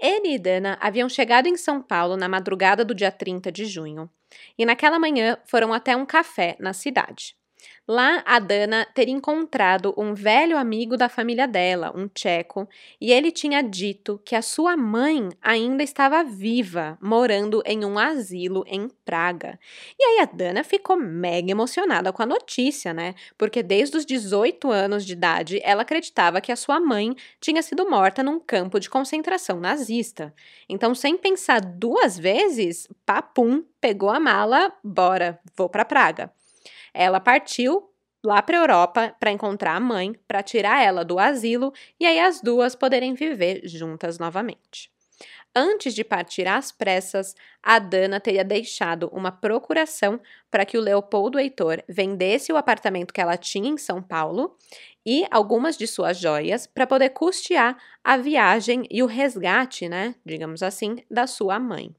[0.00, 4.08] Ele e Dana haviam chegado em São Paulo na madrugada do dia 30 de junho,
[4.56, 7.36] e naquela manhã foram até um café na cidade.
[7.88, 12.68] Lá, a Dana teria encontrado um velho amigo da família dela, um tcheco,
[13.00, 18.64] e ele tinha dito que a sua mãe ainda estava viva, morando em um asilo
[18.68, 19.58] em Praga.
[19.98, 23.16] E aí a Dana ficou mega emocionada com a notícia, né?
[23.36, 27.90] Porque desde os 18 anos de idade ela acreditava que a sua mãe tinha sido
[27.90, 30.32] morta num campo de concentração nazista.
[30.68, 36.32] Então, sem pensar duas vezes, papum, pegou a mala, bora, vou para Praga.
[36.94, 37.90] Ela partiu
[38.24, 42.20] lá para a Europa para encontrar a mãe, para tirar ela do asilo e aí
[42.20, 44.90] as duas poderem viver juntas novamente.
[45.54, 50.18] Antes de partir às pressas, a Dana teria deixado uma procuração
[50.50, 54.56] para que o Leopoldo Heitor vendesse o apartamento que ela tinha em São Paulo
[55.04, 60.62] e algumas de suas joias para poder custear a viagem e o resgate, né, digamos
[60.62, 61.94] assim, da sua mãe.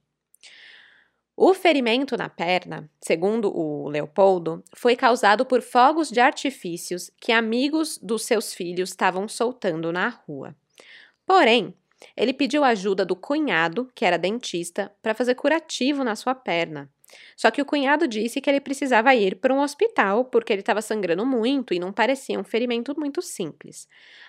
[1.36, 7.98] O ferimento na perna, segundo o Leopoldo, foi causado por fogos de artifícios que amigos
[7.98, 10.56] dos seus filhos estavam soltando na rua.
[11.26, 11.74] Porém,
[12.16, 16.88] ele pediu ajuda do cunhado, que era dentista, para fazer curativo na sua perna.
[17.36, 20.82] Só que o cunhado disse que ele precisava ir para um hospital porque ele estava
[20.82, 23.88] sangrando muito e não parecia um ferimento muito simples.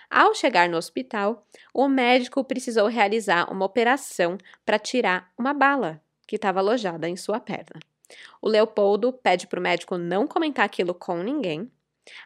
[0.09, 6.35] Ao chegar no hospital, o médico precisou realizar uma operação para tirar uma bala que
[6.35, 7.79] estava alojada em sua perna.
[8.41, 11.71] O Leopoldo pede para o médico não comentar aquilo com ninguém.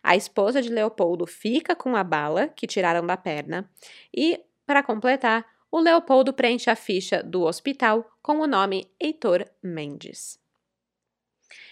[0.03, 3.69] A esposa de Leopoldo fica com a bala que tiraram da perna.
[4.13, 10.39] E, para completar, o Leopoldo preenche a ficha do hospital com o nome Heitor Mendes.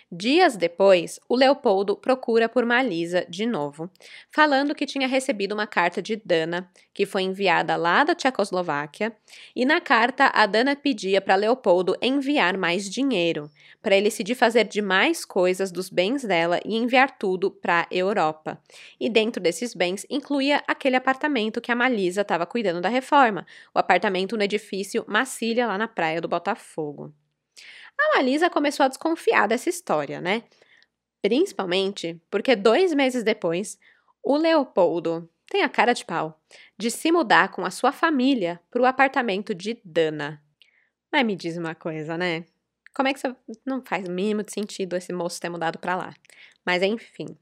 [0.10, 3.92] Dias depois, o Leopoldo procura por Malisa de novo,
[4.32, 9.14] falando que tinha recebido uma carta de Dana, que foi enviada lá da Tchecoslováquia,
[9.54, 14.64] e na carta a Dana pedia para Leopoldo enviar mais dinheiro, para ele se desfazer
[14.64, 18.62] de mais coisas dos bens dela e enviar tudo para a Europa.
[18.98, 23.80] E dentro desses bens incluía aquele apartamento que a Malisa estava cuidando da reforma, o
[23.80, 27.14] apartamento no edifício Macília, lá na praia do Botafogo.
[28.00, 30.44] A Malisa começou a desconfiar dessa história, né?
[31.22, 33.78] Principalmente porque dois meses depois,
[34.24, 36.40] o Leopoldo tem a cara de pau
[36.78, 40.42] de se mudar com a sua família para o apartamento de Dana.
[41.12, 42.46] Mas me diz uma coisa, né?
[42.94, 43.36] Como é que você.
[43.66, 46.14] Não faz o mínimo de sentido esse moço ter mudado para lá.
[46.66, 47.38] Mas enfim.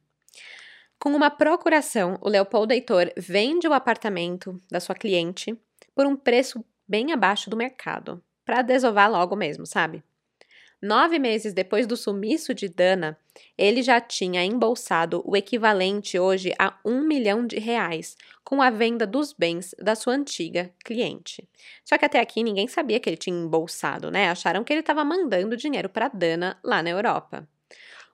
[1.00, 5.58] Com uma procuração, o Leopoldo Heitor vende o apartamento da sua cliente
[5.94, 10.04] por um preço bem abaixo do mercado, para desovar logo mesmo, sabe?
[10.82, 13.18] Nove meses depois do sumiço de Dana,
[13.58, 19.08] ele já tinha embolsado o equivalente hoje a um milhão de reais com a venda
[19.08, 21.48] dos bens da sua antiga cliente.
[21.84, 24.30] Só que até aqui ninguém sabia que ele tinha embolsado, né?
[24.30, 27.48] Acharam que ele estava mandando dinheiro para Dana lá na Europa.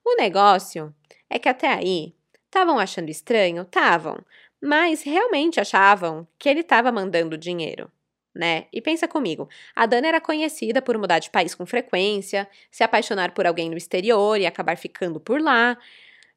[0.06, 0.94] O negócio
[1.30, 3.64] é que até aí estavam achando estranho?
[3.64, 4.18] Estavam,
[4.62, 7.92] mas realmente achavam que ele estava mandando dinheiro.
[8.34, 8.66] Né?
[8.72, 13.34] E pensa comigo, a Dana era conhecida por mudar de país com frequência, se apaixonar
[13.34, 15.78] por alguém no exterior e acabar ficando por lá.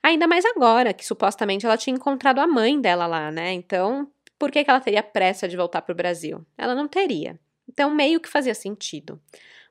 [0.03, 3.53] Ainda mais agora, que supostamente ela tinha encontrado a mãe dela lá, né?
[3.53, 6.45] Então, por que, que ela teria pressa de voltar para o Brasil?
[6.59, 7.39] Ela não teria.
[7.69, 9.21] Então, meio que fazia sentido.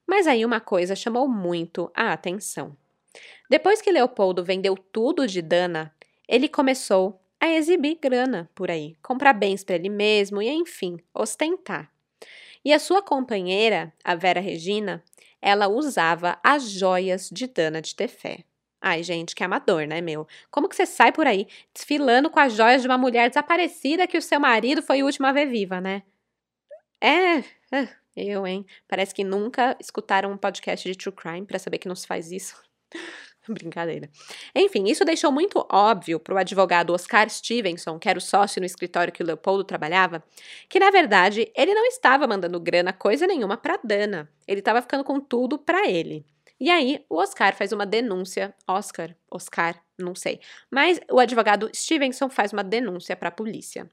[0.08, 2.76] Mas aí uma coisa chamou muito a atenção.
[3.50, 5.94] Depois que Leopoldo vendeu tudo de Dana,
[6.28, 11.92] ele começou a exibir grana por aí, comprar bens para ele mesmo e, enfim, ostentar.
[12.63, 15.04] E a sua companheira, a Vera Regina,
[15.41, 18.45] ela usava as joias de Dana de Tefé.
[18.82, 20.28] Ai, gente, que amador, né, meu?
[20.52, 24.17] Como que você sai por aí desfilando com as joias de uma mulher desaparecida que
[24.17, 26.04] o seu marido foi o último a ver viva, né?
[26.99, 27.39] É,
[27.71, 28.65] é eu, hein?
[28.88, 32.32] Parece que nunca escutaram um podcast de true crime para saber que não se faz
[32.32, 32.62] isso.
[33.49, 34.10] Brincadeira.
[34.56, 38.65] Enfim, isso deixou muito óbvio para o advogado Oscar Stevenson, que era o sócio no
[38.65, 40.23] escritório que o Leopoldo trabalhava,
[40.69, 44.29] que na verdade ele não estava mandando grana coisa nenhuma para Dana.
[44.47, 46.25] Ele estava ficando com tudo para ele.
[46.60, 48.56] E aí, o Oscar faz uma denúncia.
[48.67, 49.15] Oscar?
[49.29, 49.75] Oscar?
[49.97, 50.39] Não sei.
[50.71, 53.89] Mas o advogado Stevenson faz uma denúncia para a polícia.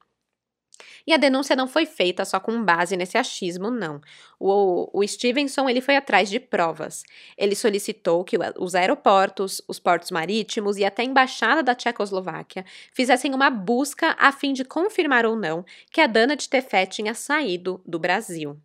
[1.07, 4.01] E a denúncia não foi feita só com base nesse achismo, não.
[4.39, 7.03] O, o Stevenson ele foi atrás de provas.
[7.37, 13.35] Ele solicitou que os aeroportos, os portos marítimos e até a embaixada da Tchecoslováquia fizessem
[13.35, 17.81] uma busca a fim de confirmar ou não que a Dana de Tefé tinha saído
[17.87, 18.57] do Brasil.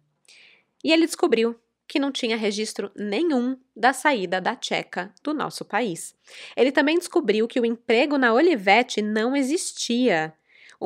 [0.83, 1.55] E ele descobriu
[1.87, 6.15] que não tinha registro nenhum da saída da Tcheca do nosso país.
[6.55, 10.33] Ele também descobriu que o emprego na Olivetti não existia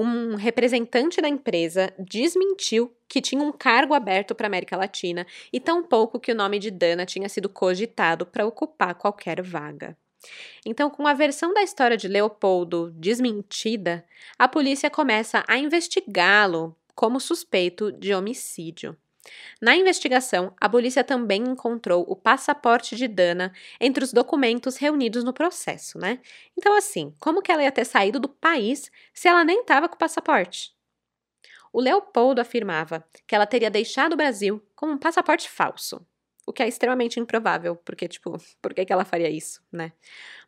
[0.01, 5.59] um representante da empresa desmentiu que tinha um cargo aberto para a América Latina e
[5.59, 9.97] tampouco que o nome de Dana tinha sido cogitado para ocupar qualquer vaga.
[10.65, 14.05] Então, com a versão da história de Leopoldo desmentida,
[14.37, 18.95] a polícia começa a investigá-lo como suspeito de homicídio.
[19.61, 25.33] Na investigação, a polícia também encontrou o passaporte de Dana entre os documentos reunidos no
[25.33, 26.19] processo, né?
[26.57, 29.95] Então, assim, como que ela ia ter saído do país se ela nem estava com
[29.95, 30.73] o passaporte?
[31.71, 36.05] O Leopoldo afirmava que ela teria deixado o Brasil com um passaporte falso
[36.49, 39.91] o que é extremamente improvável, porque, tipo, por que, que ela faria isso, né?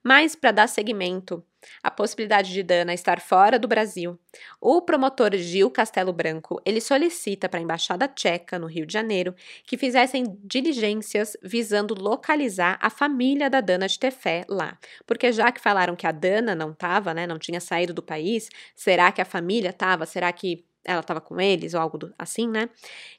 [0.03, 1.45] Mas, para dar seguimento
[1.83, 4.19] à possibilidade de Dana estar fora do Brasil,
[4.59, 9.35] o promotor Gil Castelo Branco, ele solicita para a Embaixada Tcheca, no Rio de Janeiro,
[9.63, 14.79] que fizessem diligências visando localizar a família da Dana de Tefé lá.
[15.05, 18.49] Porque já que falaram que a Dana não estava, né, não tinha saído do país,
[18.75, 20.07] será que a família estava?
[20.07, 22.71] Será que ela estava com eles ou algo assim, né?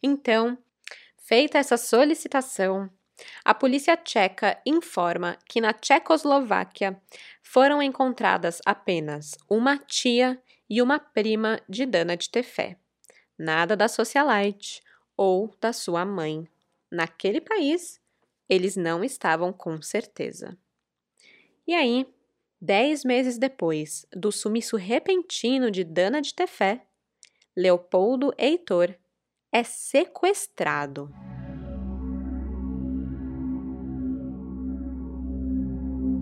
[0.03, 0.59] Então,
[1.25, 2.91] Feita essa solicitação,
[3.45, 7.01] a polícia tcheca informa que na Tchecoslováquia
[7.41, 12.77] foram encontradas apenas uma tia e uma prima de Dana de Tefé.
[13.39, 14.83] Nada da socialite
[15.17, 16.45] ou da sua mãe.
[16.91, 18.01] Naquele país,
[18.49, 20.59] eles não estavam com certeza.
[21.65, 22.05] E aí,
[22.61, 26.85] dez meses depois do sumiço repentino de Dana de Tefé,
[27.57, 28.97] Leopoldo Heitor
[29.53, 31.11] é sequestrado.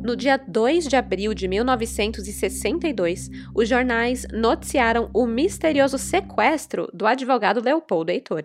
[0.02, 7.62] No dia 2 de abril de 1962, os jornais noticiaram o misterioso sequestro do advogado
[7.62, 8.42] Leopoldo Heitor.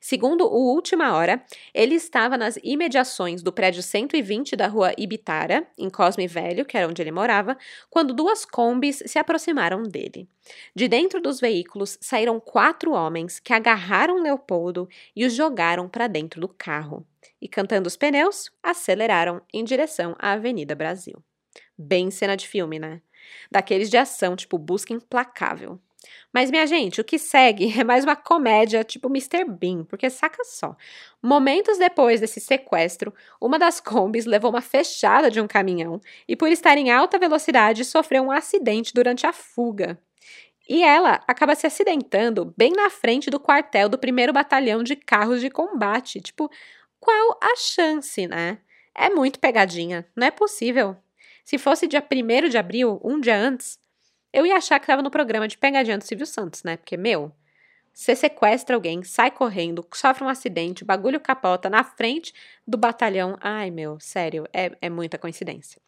[0.00, 5.88] Segundo o Última Hora, ele estava nas imediações do prédio 120 da rua Ibitara, em
[5.88, 7.56] Cosme Velho, que era onde ele morava,
[7.88, 10.28] quando duas combis se aproximaram dele.
[10.74, 16.40] De dentro dos veículos saíram quatro homens que agarraram Leopoldo e o jogaram para dentro
[16.40, 17.06] do carro.
[17.40, 21.22] E cantando os pneus, aceleraram em direção à Avenida Brasil.
[21.78, 23.00] Bem cena de filme, né?
[23.50, 25.80] Daqueles de ação, tipo busca implacável.
[26.32, 29.44] Mas, minha gente, o que segue é mais uma comédia tipo Mr.
[29.44, 30.76] Bean, porque saca só.
[31.22, 36.48] Momentos depois desse sequestro, uma das combis levou uma fechada de um caminhão e, por
[36.48, 39.98] estar em alta velocidade, sofreu um acidente durante a fuga.
[40.68, 45.40] E ela acaba se acidentando bem na frente do quartel do primeiro batalhão de carros
[45.40, 46.20] de combate.
[46.20, 46.50] Tipo,
[47.00, 48.58] qual a chance, né?
[48.94, 50.96] É muito pegadinha, não é possível.
[51.44, 53.78] Se fosse dia 1 de abril, um dia antes,
[54.32, 56.76] eu ia achar que tava no programa de pegadinha do Silvio Santos, né?
[56.76, 57.32] Porque, meu,
[57.92, 62.32] você sequestra alguém, sai correndo, sofre um acidente, o bagulho capota na frente
[62.66, 63.36] do batalhão.
[63.40, 65.80] Ai, meu, sério, é, é muita coincidência.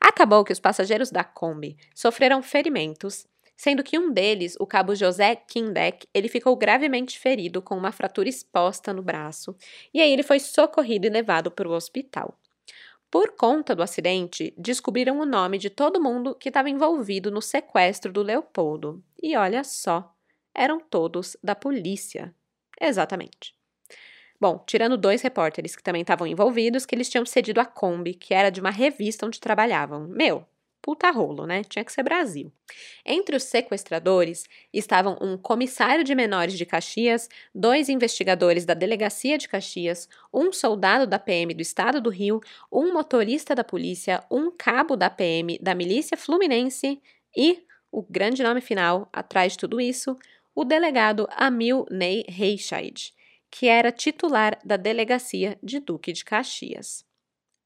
[0.00, 5.36] Acabou que os passageiros da Kombi sofreram ferimentos, sendo que um deles, o cabo José
[5.36, 9.56] Kindek, ele ficou gravemente ferido com uma fratura exposta no braço,
[9.94, 12.38] e aí ele foi socorrido e levado para o hospital.
[13.10, 18.12] Por conta do acidente, descobriram o nome de todo mundo que estava envolvido no sequestro
[18.12, 19.02] do Leopoldo.
[19.22, 20.12] E olha só,
[20.54, 22.34] eram todos da polícia.
[22.80, 23.54] Exatamente.
[24.38, 28.34] Bom, tirando dois repórteres que também estavam envolvidos, que eles tinham cedido a Kombi, que
[28.34, 30.06] era de uma revista onde trabalhavam.
[30.08, 30.46] Meu,
[30.86, 31.64] puta rolo, né?
[31.64, 32.52] Tinha que ser Brasil.
[33.04, 39.48] Entre os sequestradores estavam um comissário de menores de Caxias, dois investigadores da delegacia de
[39.48, 44.94] Caxias, um soldado da PM do estado do Rio, um motorista da polícia, um cabo
[44.96, 47.02] da PM da milícia fluminense
[47.36, 50.16] e, o grande nome final atrás de tudo isso,
[50.54, 53.12] o delegado Amil Ney Reichaid
[53.50, 57.05] que era titular da delegacia de Duque de Caxias.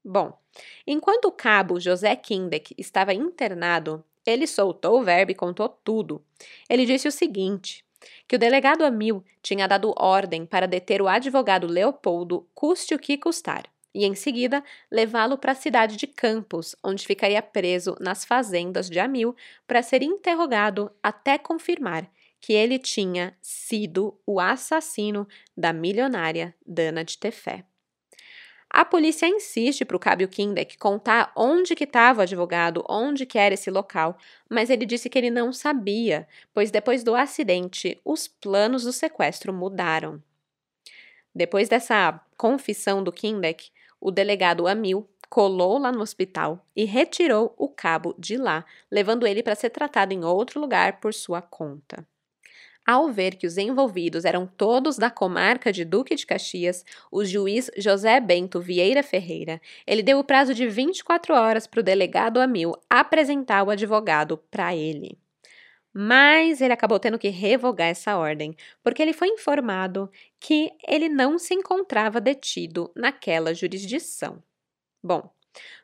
[0.03, 0.37] Bom,
[0.85, 6.23] enquanto o cabo José Kindeck estava internado, ele soltou o verbo e contou tudo.
[6.69, 7.85] Ele disse o seguinte:
[8.27, 13.17] que o delegado Amil tinha dado ordem para deter o advogado Leopoldo, custe o que
[13.17, 18.89] custar, e em seguida levá-lo para a cidade de Campos, onde ficaria preso nas fazendas
[18.89, 19.35] de Amil
[19.67, 27.17] para ser interrogado até confirmar que ele tinha sido o assassino da milionária Dana de
[27.17, 27.65] Tefé.
[28.73, 33.37] A polícia insiste para o Cábio Kindeck contar onde que estava o advogado, onde que
[33.37, 34.17] era esse local,
[34.49, 39.51] mas ele disse que ele não sabia, pois depois do acidente, os planos do sequestro
[39.53, 40.23] mudaram.
[41.35, 43.69] Depois dessa confissão do Kindeck,
[43.99, 49.43] o delegado Amil colou lá no hospital e retirou o cabo de lá, levando ele
[49.43, 52.07] para ser tratado em outro lugar por sua conta.
[52.85, 57.69] Ao ver que os envolvidos eram todos da comarca de Duque de Caxias, o juiz
[57.77, 62.73] José Bento Vieira Ferreira, ele deu o prazo de 24 horas para o delegado Amil
[62.89, 65.17] apresentar o advogado para ele.
[65.93, 70.09] Mas ele acabou tendo que revogar essa ordem, porque ele foi informado
[70.39, 74.41] que ele não se encontrava detido naquela jurisdição.
[75.03, 75.29] Bom,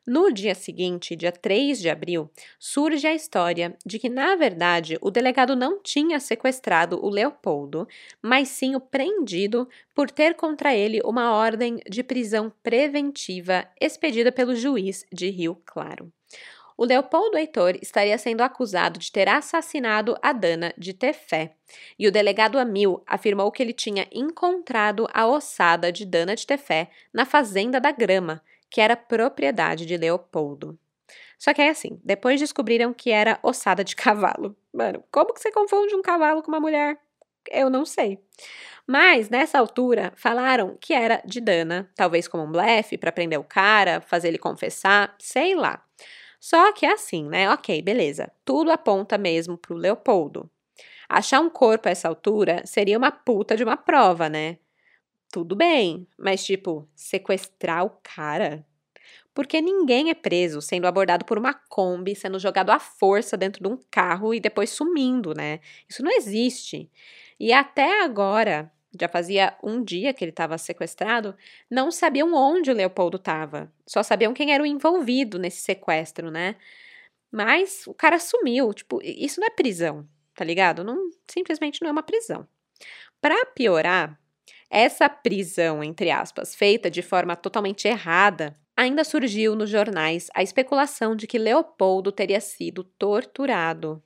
[0.05, 5.11] no dia seguinte, dia 3 de abril, surge a história de que, na verdade, o
[5.11, 7.88] delegado não tinha sequestrado o Leopoldo,
[8.22, 14.55] mas sim o prendido por ter contra ele uma ordem de prisão preventiva expedida pelo
[14.55, 16.11] juiz de Rio Claro.
[16.78, 21.55] O Leopoldo Heitor estaria sendo acusado de ter assassinado a Dana de Tefé,
[21.97, 26.91] e o delegado Amil afirmou que ele tinha encontrado a ossada de Dana de Tefé
[27.11, 30.78] na Fazenda da Grama, que era propriedade de Leopoldo.
[31.38, 34.55] Só que é assim, depois descobriram que era ossada de cavalo.
[34.74, 36.99] Mano, como que você confunde um cavalo com uma mulher?
[37.49, 38.20] Eu não sei.
[38.86, 43.43] Mas nessa altura falaram que era de Dana, talvez como um blefe para prender o
[43.43, 45.84] cara, fazer ele confessar, sei lá.
[46.39, 47.49] Só que é assim, né?
[47.51, 48.32] Ok, beleza.
[48.45, 50.49] Tudo aponta mesmo pro Leopoldo.
[51.09, 54.57] Achar um corpo a essa altura seria uma puta de uma prova, né?
[55.32, 58.65] Tudo bem, mas tipo, sequestrar o cara?
[59.34, 63.69] Porque ninguém é preso sendo abordado por uma Kombi, sendo jogado à força dentro de
[63.69, 65.59] um carro e depois sumindo, né?
[65.88, 66.89] Isso não existe.
[67.39, 71.36] E até agora, já fazia um dia que ele estava sequestrado,
[71.69, 73.71] não sabiam onde o Leopoldo estava.
[73.86, 76.55] Só sabiam quem era o envolvido nesse sequestro, né?
[77.32, 78.73] Mas o cara sumiu.
[78.73, 80.84] Tipo, isso não é prisão, tá ligado?
[80.84, 82.47] Não, simplesmente não é uma prisão.
[83.21, 84.19] Para piorar,
[84.70, 91.15] essa prisão, entre aspas, feita de forma totalmente errada, ainda surgiu nos jornais a especulação
[91.15, 94.01] de que Leopoldo teria sido torturado.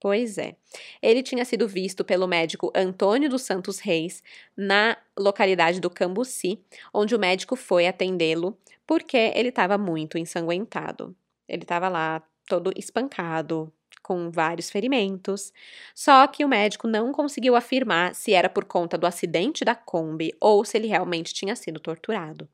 [0.00, 0.56] Pois é.
[1.02, 4.22] Ele tinha sido visto pelo médico Antônio dos Santos Reis
[4.56, 6.60] na localidade do Cambuci,
[6.92, 8.56] onde o médico foi atendê-lo
[8.86, 11.16] porque ele estava muito ensanguentado.
[11.48, 13.72] Ele estava lá todo espancado,
[14.06, 15.52] com vários ferimentos.
[15.92, 20.32] Só que o médico não conseguiu afirmar se era por conta do acidente da Kombi
[20.40, 22.48] ou se ele realmente tinha sido torturado.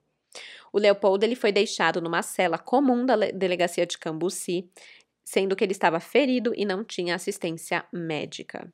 [0.73, 4.67] O Leopoldo ele foi deixado numa cela comum da delegacia de Cambuci,
[5.23, 8.73] sendo que ele estava ferido e não tinha assistência médica.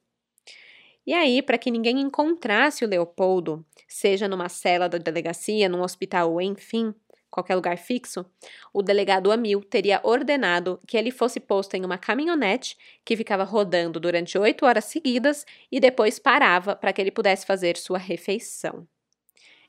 [1.04, 6.40] E aí, para que ninguém encontrasse o Leopoldo, seja numa cela da delegacia, num hospital,
[6.40, 6.94] enfim,
[7.30, 8.24] qualquer lugar fixo,
[8.72, 14.00] o delegado Amil teria ordenado que ele fosse posto em uma caminhonete que ficava rodando
[14.00, 18.86] durante oito horas seguidas e depois parava para que ele pudesse fazer sua refeição.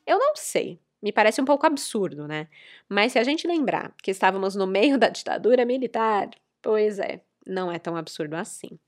[0.05, 2.47] Eu não sei, me parece um pouco absurdo, né?
[2.87, 6.29] Mas se a gente lembrar que estávamos no meio da ditadura militar,
[6.61, 8.79] pois é, não é tão absurdo assim.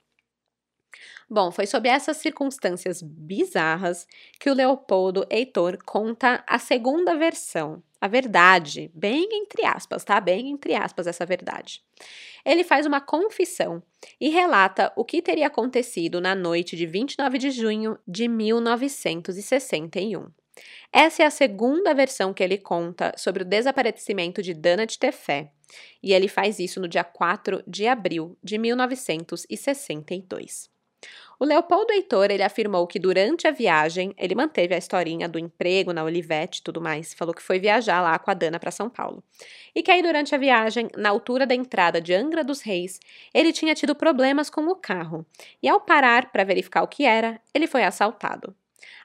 [1.30, 4.06] Bom, foi sob essas circunstâncias bizarras
[4.40, 10.20] que o Leopoldo Heitor conta a segunda versão, a verdade, bem entre aspas, tá?
[10.20, 11.82] Bem entre aspas essa verdade.
[12.44, 13.82] Ele faz uma confissão
[14.20, 20.28] e relata o que teria acontecido na noite de 29 de junho de 1961.
[20.92, 25.54] Essa é a segunda versão que ele conta sobre o desaparecimento de Dana de Tefé,
[26.04, 30.70] e ele faz isso no dia 4 de abril de 1962.
[31.42, 35.92] O Leopoldo Heitor, ele afirmou que durante a viagem, ele manteve a historinha do emprego
[35.92, 38.88] na Olivete e tudo mais, falou que foi viajar lá com a Dana para São
[38.88, 39.24] Paulo.
[39.74, 43.00] E que aí durante a viagem, na altura da entrada de Angra dos Reis,
[43.34, 45.26] ele tinha tido problemas com o carro.
[45.64, 48.56] E ao parar para verificar o que era, ele foi assaltado.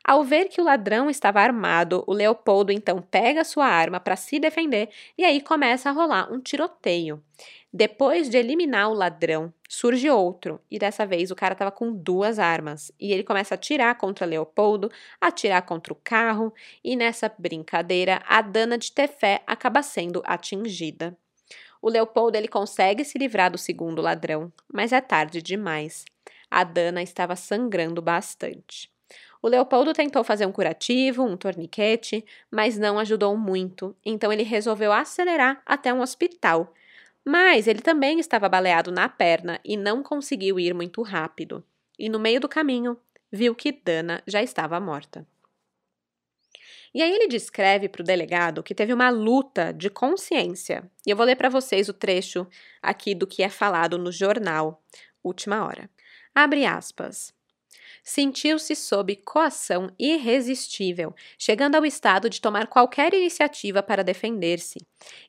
[0.05, 4.39] Ao ver que o ladrão estava armado, o Leopoldo então pega sua arma para se
[4.39, 7.23] defender e aí começa a rolar um tiroteio.
[7.77, 12.39] Depois de eliminar o ladrão, surge outro, e dessa vez o cara estava com duas
[12.39, 12.91] armas.
[12.99, 18.41] E ele começa a atirar contra Leopoldo, atirar contra o carro, e nessa brincadeira, a
[18.41, 21.15] Dana de Tefé acaba sendo atingida.
[21.83, 26.07] O Leopoldo ele consegue se livrar do segundo ladrão, mas é tarde demais.
[26.51, 28.91] A Dana estava sangrando bastante.
[29.43, 34.95] O Leopoldo tentou fazer um curativo, um torniquete, mas não ajudou muito, então ele resolveu
[34.95, 36.73] acelerar até um hospital
[37.27, 41.65] mas ele também estava baleado na perna e não conseguiu ir muito rápido.
[41.99, 42.97] E no meio do caminho,
[43.33, 45.27] viu que Dana já estava morta.
[46.95, 50.89] E aí ele descreve para o delegado que teve uma luta de consciência.
[51.05, 52.47] E eu vou ler para vocês o trecho
[52.81, 54.83] aqui do que é falado no jornal
[55.23, 55.91] Última Hora.
[56.33, 57.35] Abre aspas
[58.07, 64.79] sentiu-se sob coação irresistível, chegando ao estado de tomar qualquer iniciativa para defender-se.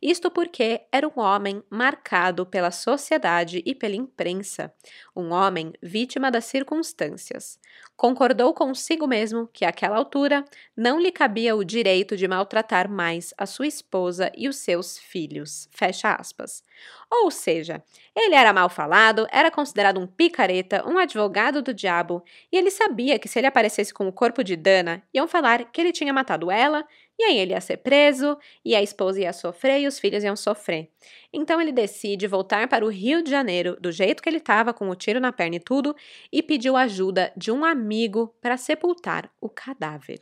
[0.01, 4.73] Isto porque era um homem marcado pela sociedade e pela imprensa,
[5.15, 7.59] um homem vítima das circunstâncias.
[7.95, 10.45] Concordou consigo mesmo que, àquela altura,
[10.75, 15.67] não lhe cabia o direito de maltratar mais a sua esposa e os seus filhos.
[15.71, 16.63] Fecha aspas.
[17.09, 17.83] Ou seja,
[18.15, 23.17] ele era mal falado, era considerado um picareta, um advogado do diabo, e ele sabia
[23.17, 26.51] que se ele aparecesse com o corpo de Dana, iam falar que ele tinha matado
[26.51, 26.85] ela,
[27.19, 30.35] e aí ele ia ser preso, e a esposa ia sofrer e os filhos iam
[30.35, 30.91] sofrer.
[31.33, 34.89] Então ele decide voltar para o Rio de Janeiro, do jeito que ele estava, com
[34.89, 35.95] o tiro na perna e tudo,
[36.31, 40.19] e pediu ajuda de um amigo para sepultar o cadáver.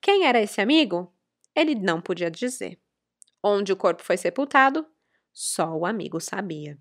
[0.00, 1.12] Quem era esse amigo?
[1.54, 2.78] Ele não podia dizer.
[3.42, 4.86] Onde o corpo foi sepultado,
[5.32, 6.78] só o amigo sabia.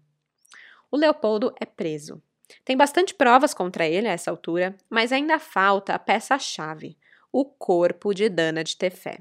[0.92, 2.22] O Leopoldo é preso.
[2.64, 6.98] Tem bastante provas contra ele a essa altura, mas ainda falta a peça-chave:
[7.32, 9.20] o corpo de Dana de Tefé.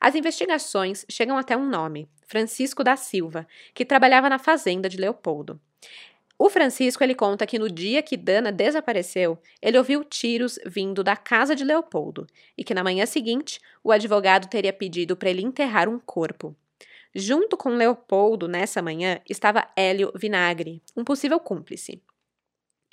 [0.00, 5.60] As investigações chegam até um nome, Francisco da Silva, que trabalhava na fazenda de Leopoldo.
[6.38, 11.16] O Francisco ele conta que no dia que Dana desapareceu, ele ouviu tiros vindo da
[11.16, 12.26] casa de Leopoldo
[12.58, 16.54] e que na manhã seguinte o advogado teria pedido para ele enterrar um corpo.
[17.14, 22.02] Junto com Leopoldo, nessa manhã, estava Hélio Vinagre, um possível cúmplice.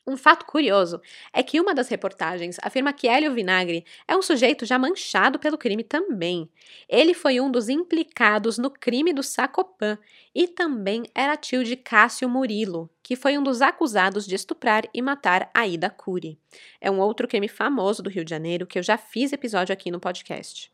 [0.06, 1.00] Um fato curioso
[1.32, 5.60] é que uma das reportagens afirma que Hélio Vinagre é um sujeito já manchado pelo
[5.60, 6.50] crime também.
[6.90, 10.00] Ele foi um dos implicados no crime do Sacopan
[10.34, 15.04] e também era tio de Cássio Murilo, que foi um dos acusados de estuprar e
[15.04, 16.40] matar Aida Cury.
[16.80, 19.92] É um outro crime famoso do Rio de Janeiro que eu já fiz episódio aqui
[19.92, 20.72] no podcast.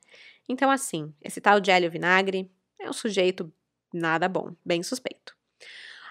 [0.47, 2.49] Então, assim, esse tal de Hélio Vinagre
[2.79, 3.51] é um sujeito
[3.93, 5.35] nada bom, bem suspeito.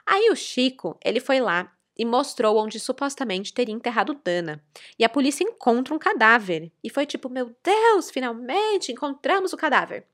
[0.04, 4.62] Aí o Chico, ele foi lá e mostrou onde supostamente teria enterrado Dana.
[4.98, 6.70] E a polícia encontra um cadáver.
[6.82, 10.06] E foi tipo, meu Deus, finalmente encontramos o cadáver.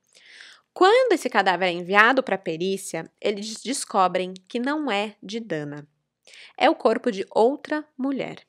[0.72, 5.86] Quando esse cadáver é enviado para a perícia, eles descobrem que não é de Dana.
[6.56, 8.46] É o corpo de outra mulher.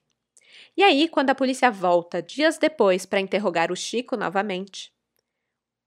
[0.77, 4.93] E aí, quando a polícia volta dias depois para interrogar o Chico novamente,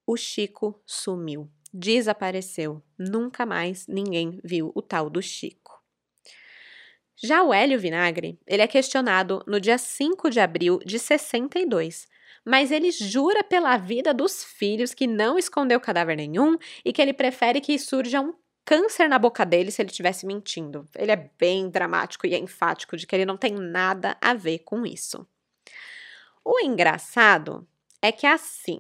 [0.07, 2.83] o Chico sumiu desapareceu.
[2.99, 5.66] Nunca mais ninguém viu o tal do Chico.
[7.17, 12.07] Já o Hélio Vinagre, ele é questionado no dia 5 de abril de 62,
[12.45, 17.15] mas ele jura pela vida dos filhos que não escondeu cadáver nenhum e que ele
[17.15, 18.35] prefere que surja um
[18.67, 20.87] câncer na boca dele se ele estivesse mentindo.
[20.95, 24.59] Ele é bem dramático e é enfático de que ele não tem nada a ver
[24.59, 25.27] com isso.
[26.45, 27.67] O engraçado
[28.03, 28.79] é que assim,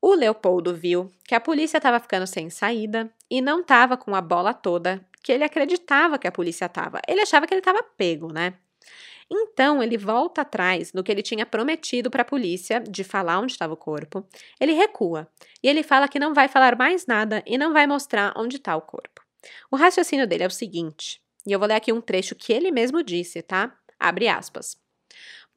[0.00, 4.20] o Leopoldo viu que a polícia estava ficando sem saída e não estava com a
[4.20, 7.00] bola toda que ele acreditava que a polícia estava.
[7.06, 8.54] Ele achava que ele estava pego, né?
[9.30, 13.52] Então ele volta atrás no que ele tinha prometido para a polícia de falar onde
[13.52, 14.26] estava o corpo.
[14.58, 15.28] Ele recua
[15.62, 18.74] e ele fala que não vai falar mais nada e não vai mostrar onde está
[18.74, 19.22] o corpo.
[19.70, 22.70] O raciocínio dele é o seguinte, e eu vou ler aqui um trecho que ele
[22.70, 23.76] mesmo disse, tá?
[24.00, 24.76] Abre aspas.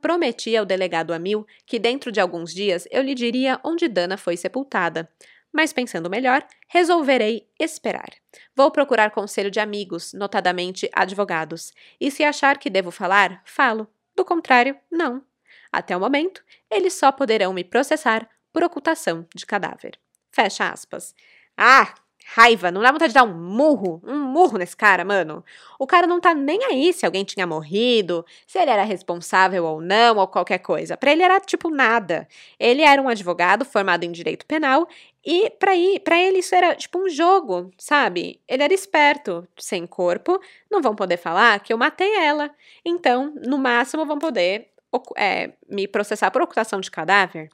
[0.02, 4.36] Prometi ao delegado Amil que dentro de alguns dias eu lhe diria onde Dana foi
[4.36, 5.08] sepultada.
[5.54, 8.10] Mas pensando melhor, resolverei esperar.
[8.56, 13.88] Vou procurar conselho de amigos, notadamente advogados, e se achar que devo falar, falo.
[14.16, 15.24] Do contrário, não.
[15.72, 20.00] Até o momento, eles só poderão me processar por ocultação de cadáver.
[20.32, 21.14] Fecha aspas.
[21.58, 21.94] Ah,
[22.26, 25.44] raiva, não dá vontade de dar um murro, um murro nesse cara, mano.
[25.78, 29.82] O cara não tá nem aí se alguém tinha morrido, se ele era responsável ou
[29.82, 30.96] não, ou qualquer coisa.
[30.96, 32.28] Para ele era tipo nada.
[32.60, 34.88] Ele era um advogado formado em direito penal
[35.26, 38.40] e para ele isso era tipo um jogo, sabe?
[38.48, 42.50] Ele era esperto, sem corpo, não vão poder falar que eu matei ela.
[42.86, 44.70] Então, no máximo vão poder
[45.18, 47.50] é, me processar por ocultação de cadáver.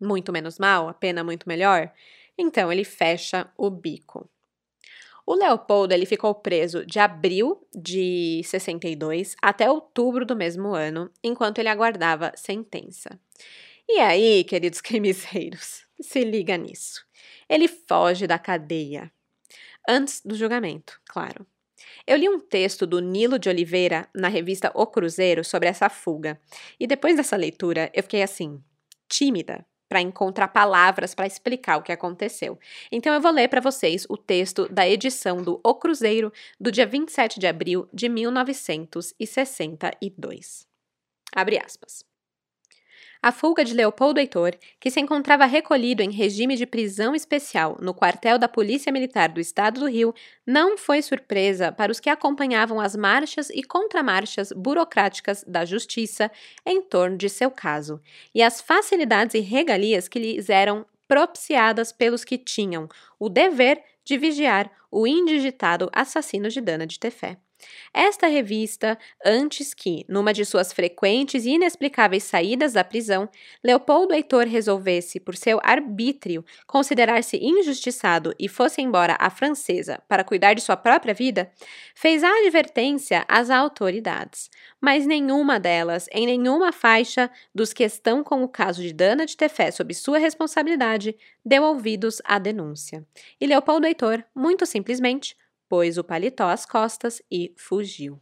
[0.00, 1.90] Muito menos mal, a pena muito melhor.
[2.36, 4.28] Então ele fecha o bico.
[5.24, 11.58] O Leopoldo ele ficou preso de abril de 62 até outubro do mesmo ano, enquanto
[11.58, 13.18] ele aguardava sentença.
[13.88, 17.04] E aí, queridos crimiceiros, se liga nisso.
[17.48, 19.12] Ele foge da cadeia.
[19.88, 21.46] Antes do julgamento, claro.
[22.06, 26.40] Eu li um texto do Nilo de Oliveira na revista O Cruzeiro sobre essa fuga.
[26.78, 28.62] E depois dessa leitura, eu fiquei assim,
[29.08, 32.58] tímida, para encontrar palavras para explicar o que aconteceu.
[32.90, 36.86] Então eu vou ler para vocês o texto da edição do O Cruzeiro do dia
[36.86, 40.66] 27 de abril de 1962.
[41.36, 42.11] Abre aspas.
[43.24, 47.94] A fuga de Leopoldo Heitor, que se encontrava recolhido em regime de prisão especial no
[47.94, 50.12] quartel da Polícia Militar do Estado do Rio,
[50.44, 56.32] não foi surpresa para os que acompanhavam as marchas e contramarchas burocráticas da Justiça
[56.66, 58.00] em torno de seu caso,
[58.34, 62.88] e as facilidades e regalias que lhes eram propiciadas pelos que tinham
[63.20, 67.38] o dever de vigiar o indigitado assassino de Dana de Tefé.
[67.92, 73.28] Esta revista, antes que, numa de suas frequentes e inexplicáveis saídas da prisão,
[73.62, 80.54] Leopoldo Heitor resolvesse, por seu arbítrio, considerar-se injustiçado e fosse embora à francesa para cuidar
[80.54, 81.52] de sua própria vida,
[81.94, 84.50] fez a advertência às autoridades,
[84.80, 89.36] mas nenhuma delas, em nenhuma faixa dos que estão com o caso de Dana de
[89.36, 93.04] Tefé sob sua responsabilidade, deu ouvidos à denúncia.
[93.40, 95.36] E Leopoldo Heitor, muito simplesmente,
[95.72, 98.20] pôs o paletó às costas e fugiu.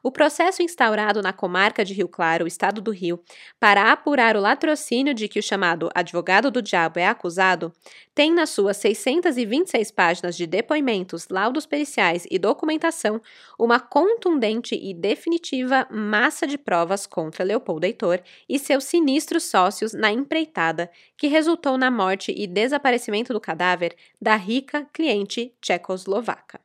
[0.00, 3.20] O processo instaurado na comarca de Rio Claro, estado do Rio,
[3.58, 7.72] para apurar o latrocínio de que o chamado advogado do diabo é acusado,
[8.14, 13.20] tem nas suas 626 páginas de depoimentos, laudos periciais e documentação
[13.58, 20.12] uma contundente e definitiva massa de provas contra Leopoldo Heitor e seus sinistros sócios na
[20.12, 26.63] empreitada que resultou na morte e desaparecimento do cadáver da rica cliente tchecoslovaca.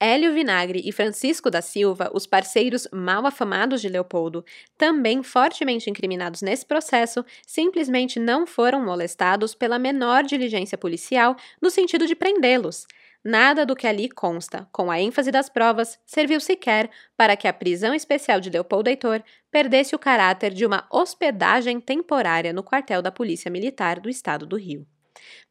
[0.00, 4.44] Hélio Vinagre e Francisco da Silva, os parceiros mal afamados de Leopoldo,
[4.76, 12.06] também fortemente incriminados nesse processo, simplesmente não foram molestados pela menor diligência policial no sentido
[12.06, 12.86] de prendê-los.
[13.24, 17.52] Nada do que ali consta, com a ênfase das provas, serviu sequer para que a
[17.52, 23.10] prisão especial de Leopoldo Heitor perdesse o caráter de uma hospedagem temporária no quartel da
[23.10, 24.86] Polícia Militar do Estado do Rio.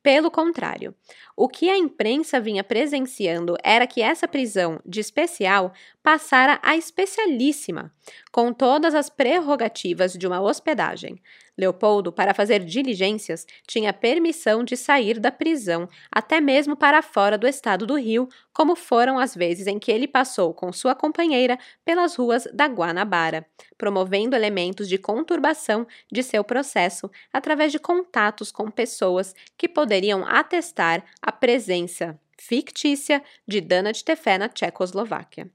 [0.08, 0.95] Pelo contrário,
[1.36, 7.93] o que a imprensa vinha presenciando era que essa prisão de especial passara a especialíssima,
[8.38, 11.19] com todas as prerrogativas de uma hospedagem.
[11.57, 17.47] Leopoldo, para fazer diligências, tinha permissão de sair da prisão, até mesmo para fora do
[17.47, 22.15] estado do Rio, como foram as vezes em que ele passou com sua companheira pelas
[22.15, 23.43] ruas da Guanabara,
[23.75, 31.03] promovendo elementos de conturbação de seu processo através de contatos com pessoas que poderiam atestar
[31.19, 35.49] a presença fictícia de Dana de Tefé na Tchecoslováquia.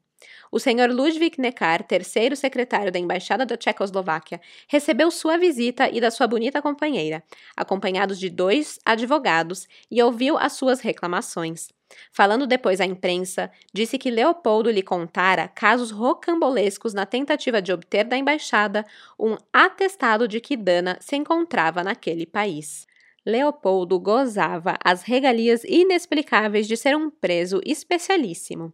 [0.50, 6.10] O senhor Ludwig Neckar, terceiro secretário da Embaixada da Tchecoslováquia, recebeu sua visita e da
[6.10, 7.22] sua bonita companheira,
[7.56, 11.68] acompanhados de dois advogados, e ouviu as suas reclamações.
[12.10, 18.04] Falando depois à imprensa, disse que Leopoldo lhe contara casos rocambolescos na tentativa de obter
[18.04, 18.84] da embaixada
[19.18, 22.86] um atestado de que Dana se encontrava naquele país.
[23.24, 28.72] Leopoldo gozava as regalias inexplicáveis de ser um preso especialíssimo.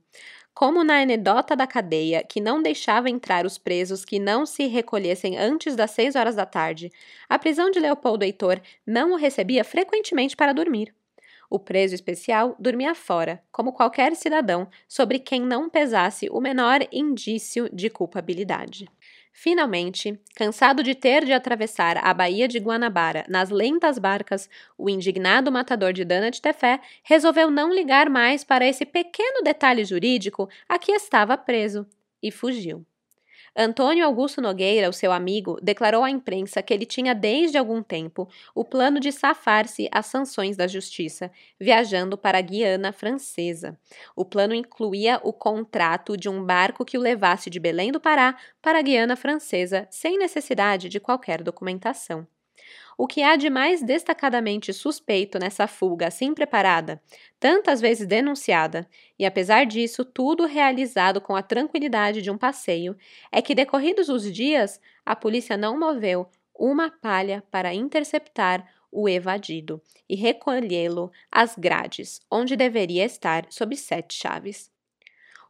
[0.59, 5.39] Como na anedota da cadeia, que não deixava entrar os presos que não se recolhessem
[5.39, 6.91] antes das seis horas da tarde,
[7.29, 10.93] a prisão de Leopoldo Heitor não o recebia frequentemente para dormir.
[11.49, 17.69] O preso especial dormia fora, como qualquer cidadão, sobre quem não pesasse o menor indício
[17.73, 18.89] de culpabilidade.
[19.33, 25.53] Finalmente, cansado de ter de atravessar a Baía de Guanabara nas lentas barcas, o indignado
[25.53, 30.79] matador de Dana de Tefé resolveu não ligar mais para esse pequeno detalhe jurídico a
[30.79, 31.87] que estava preso
[32.23, 32.85] e fugiu.
[33.61, 38.29] Antônio Augusto Nogueira, o seu amigo, declarou à imprensa que ele tinha desde algum tempo
[38.55, 41.29] o plano de safar-se às sanções da justiça,
[41.59, 43.77] viajando para a Guiana Francesa.
[44.15, 48.37] O plano incluía o contrato de um barco que o levasse de Belém do Pará
[48.63, 52.25] para a Guiana Francesa, sem necessidade de qualquer documentação.
[52.99, 57.01] O que há de mais destacadamente suspeito nessa fuga assim preparada,
[57.39, 58.89] tantas vezes denunciada,
[59.19, 62.97] e apesar disso tudo realizado com a tranquilidade de um passeio,
[63.33, 66.29] é que decorridos os dias, a polícia não moveu
[66.59, 74.15] uma palha para interceptar o evadido e recolhê-lo às grades, onde deveria estar sob sete
[74.15, 74.73] chaves.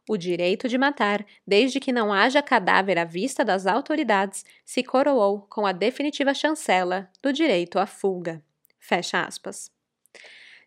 [0.09, 5.45] O direito de matar, desde que não haja cadáver à vista das autoridades, se coroou
[5.47, 8.43] com a definitiva chancela do direito à fuga.
[8.79, 9.71] Fecha aspas.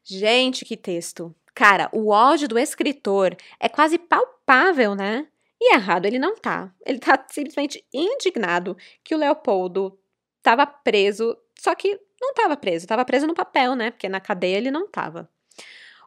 [0.05, 1.35] Gente, que texto!
[1.57, 5.27] Cara, o ódio do escritor é quase palpável, né?
[5.61, 6.73] E errado ele não tá.
[6.87, 9.99] Ele tá simplesmente indignado que o Leopoldo
[10.39, 13.91] estava preso, só que não estava preso, estava preso no papel, né?
[13.91, 15.29] Porque na cadeia ele não estava.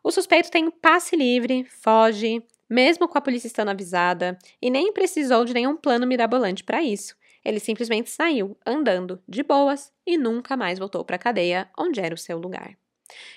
[0.01, 5.45] O suspeito tem passe livre, foge, mesmo com a polícia estando avisada, e nem precisou
[5.45, 7.16] de nenhum plano mirabolante para isso.
[7.43, 12.16] Ele simplesmente saiu, andando, de boas, e nunca mais voltou para a cadeia, onde era
[12.16, 12.76] o seu lugar.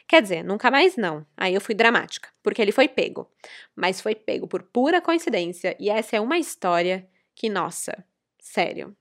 [0.06, 1.26] Quer dizer, nunca mais não.
[1.36, 3.30] Aí eu fui dramática, porque ele foi pego.
[3.76, 8.04] Mas foi pego por pura coincidência, e essa é uma história que, nossa,
[8.40, 8.96] sério.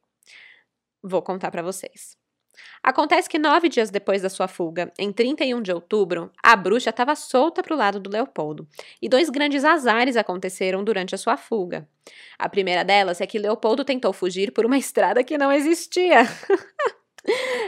[1.01, 2.17] Vou contar para vocês.
[2.83, 7.15] Acontece que nove dias depois da sua fuga, em 31 de outubro, a bruxa estava
[7.15, 8.67] solta para o lado do Leopoldo,
[9.01, 11.87] e dois grandes azares aconteceram durante a sua fuga.
[12.37, 16.23] A primeira delas é que Leopoldo tentou fugir por uma estrada que não existia.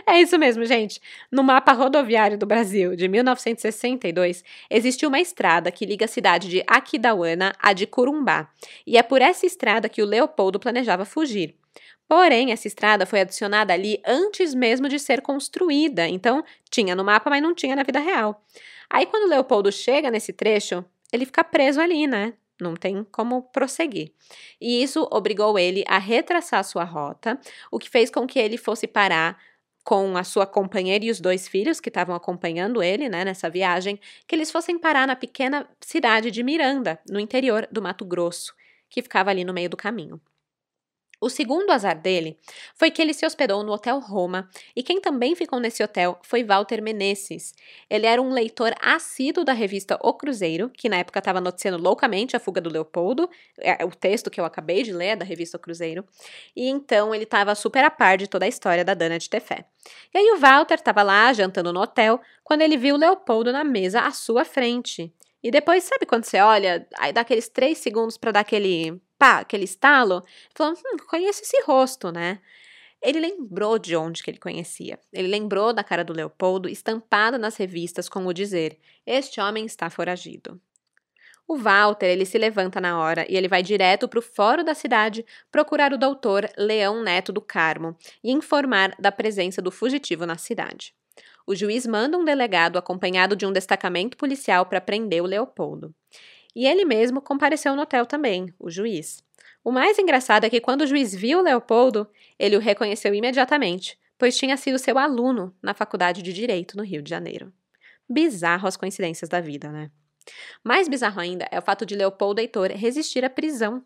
[0.07, 1.01] É isso mesmo, gente.
[1.29, 6.63] No mapa rodoviário do Brasil de 1962, existe uma estrada que liga a cidade de
[6.65, 8.49] Aquidauana à de Corumbá,
[8.87, 11.55] e é por essa estrada que o Leopoldo planejava fugir.
[12.09, 17.29] Porém, essa estrada foi adicionada ali antes mesmo de ser construída, então tinha no mapa,
[17.29, 18.43] mas não tinha na vida real.
[18.89, 20.83] Aí, quando Leopoldo chega nesse trecho,
[21.13, 22.33] ele fica preso ali, né?
[22.59, 24.11] Não tem como prosseguir.
[24.59, 27.39] E isso obrigou ele a retraçar sua rota,
[27.71, 29.39] o que fez com que ele fosse parar
[29.83, 33.99] com a sua companheira e os dois filhos que estavam acompanhando ele né, nessa viagem,
[34.27, 38.55] que eles fossem parar na pequena cidade de Miranda, no interior do Mato Grosso,
[38.89, 40.19] que ficava ali no meio do caminho.
[41.21, 42.37] O segundo azar dele
[42.73, 46.45] foi que ele se hospedou no Hotel Roma, e quem também ficou nesse hotel foi
[46.45, 47.53] Walter Menezes.
[47.89, 52.37] Ele era um leitor assíduo da revista O Cruzeiro, que na época estava noticiando loucamente
[52.37, 55.57] a fuga do Leopoldo, é, o texto que eu acabei de ler é da revista
[55.57, 56.05] O Cruzeiro,
[56.55, 59.65] e então ele estava super a par de toda a história da Dana de Tefé.
[60.13, 63.65] E aí o Walter estava lá jantando no hotel quando ele viu o Leopoldo na
[63.65, 65.13] mesa à sua frente.
[65.41, 69.39] E depois, sabe quando você olha, aí dá aqueles três segundos para dar aquele pá,
[69.39, 70.23] aquele estalo,
[70.55, 72.39] falou, hum, conheço esse rosto, né?
[73.01, 74.99] Ele lembrou de onde que ele conhecia.
[75.13, 79.89] Ele lembrou da cara do Leopoldo estampada nas revistas com o dizer: "Este homem está
[79.89, 80.61] foragido".
[81.47, 84.75] O Walter, ele se levanta na hora e ele vai direto para o fórum da
[84.75, 90.37] cidade procurar o doutor Leão Neto do Carmo e informar da presença do fugitivo na
[90.37, 90.93] cidade.
[91.47, 95.93] O juiz manda um delegado acompanhado de um destacamento policial para prender o Leopoldo.
[96.55, 99.23] E ele mesmo compareceu no hotel também, o juiz.
[99.63, 104.37] O mais engraçado é que quando o juiz viu Leopoldo, ele o reconheceu imediatamente, pois
[104.37, 107.53] tinha sido seu aluno na Faculdade de Direito no Rio de Janeiro.
[108.07, 109.91] Bizarro as coincidências da vida, né?
[110.63, 113.83] Mais bizarro ainda é o fato de Leopoldo Heitor resistir à prisão.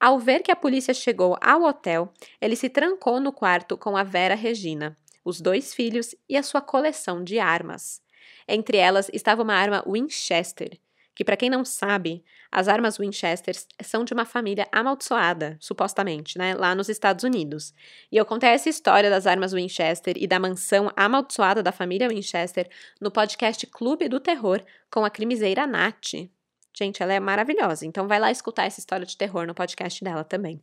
[0.00, 4.02] Ao ver que a polícia chegou ao hotel, ele se trancou no quarto com a
[4.02, 8.02] Vera Regina, os dois filhos e a sua coleção de armas.
[8.46, 10.78] Entre elas estava uma arma Winchester,
[11.14, 16.54] que para quem não sabe, as armas Winchester são de uma família amaldiçoada, supostamente, né,
[16.54, 17.72] lá nos Estados Unidos.
[18.10, 22.68] E eu contei essa história das armas Winchester e da mansão amaldiçoada da família Winchester
[23.00, 26.28] no podcast Clube do Terror com a crimiseira Nath.
[26.76, 30.24] Gente, ela é maravilhosa, então vai lá escutar essa história de terror no podcast dela
[30.24, 30.60] também.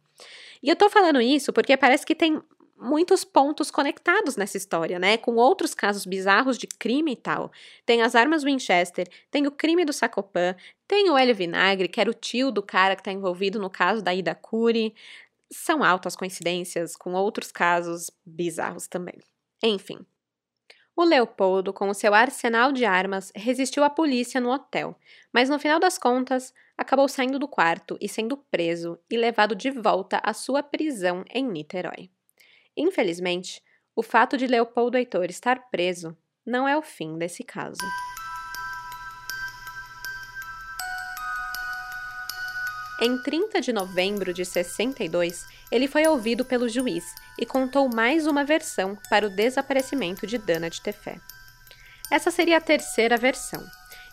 [0.61, 2.41] E eu tô falando isso porque parece que tem
[2.81, 5.17] muitos pontos conectados nessa história, né?
[5.17, 7.51] Com outros casos bizarros de crime e tal.
[7.85, 10.55] Tem as armas Winchester, tem o crime do Sacopan,
[10.87, 14.01] tem o Hélio Vinagre, que era o tio do cara que está envolvido no caso
[14.01, 14.95] da Ida Cury.
[15.51, 19.19] São altas coincidências com outros casos bizarros também.
[19.63, 19.99] Enfim.
[20.95, 24.97] O Leopoldo, com o seu arsenal de armas, resistiu à polícia no hotel,
[25.31, 29.71] mas no final das contas acabou saindo do quarto e sendo preso e levado de
[29.71, 32.09] volta à sua prisão em Niterói.
[32.75, 33.61] Infelizmente,
[33.95, 37.81] o fato de Leopoldo Heitor estar preso não é o fim desse caso.
[43.01, 47.03] Em 30 de novembro de 62, ele foi ouvido pelo juiz
[47.39, 51.19] e contou mais uma versão para o desaparecimento de Dana de Tefé.
[52.11, 53.65] Essa seria a terceira versão.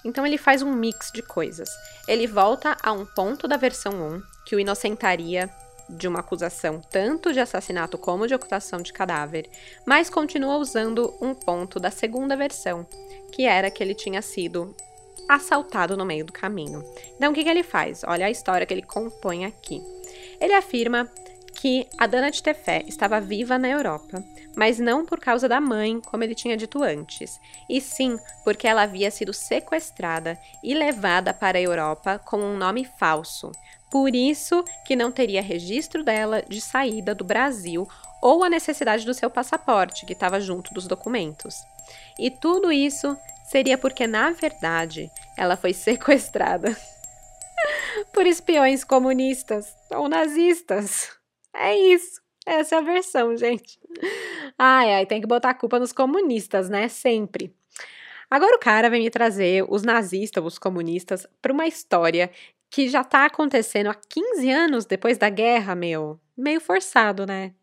[0.04, 1.68] Então ele faz um mix de coisas.
[2.06, 5.50] Ele volta a um ponto da versão 1, que o inocentaria
[5.88, 9.48] de uma acusação tanto de assassinato como de ocultação de cadáver,
[9.86, 12.86] mas continua usando um ponto da segunda versão,
[13.32, 14.74] que era que ele tinha sido
[15.28, 16.82] assaltado no meio do caminho.
[17.16, 18.02] Então, o que, que ele faz?
[18.06, 19.82] Olha a história que ele compõe aqui.
[20.40, 21.10] Ele afirma
[21.60, 24.22] que a Dana de Tefé estava viva na Europa,
[24.56, 28.82] mas não por causa da mãe, como ele tinha dito antes, e sim porque ela
[28.82, 33.50] havia sido sequestrada e levada para a Europa com um nome falso.
[33.90, 37.88] Por isso que não teria registro dela de saída do Brasil
[38.22, 41.56] ou a necessidade do seu passaporte, que estava junto dos documentos.
[42.20, 43.16] E tudo isso
[43.50, 46.76] seria porque, na verdade, ela foi sequestrada
[48.12, 51.17] por espiões comunistas ou nazistas.
[51.54, 52.20] É isso.
[52.46, 53.78] Essa é a versão, gente.
[54.58, 56.88] Ai, ai, tem que botar a culpa nos comunistas, né?
[56.88, 57.54] Sempre.
[58.30, 62.30] Agora o cara vem me trazer os nazistas, os comunistas, para uma história
[62.70, 66.20] que já tá acontecendo há 15 anos depois da guerra, meu.
[66.36, 67.54] Meio forçado, né?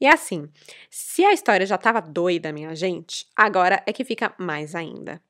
[0.00, 0.48] E assim,
[0.90, 5.20] se a história já tava doida, minha gente, agora é que fica mais ainda.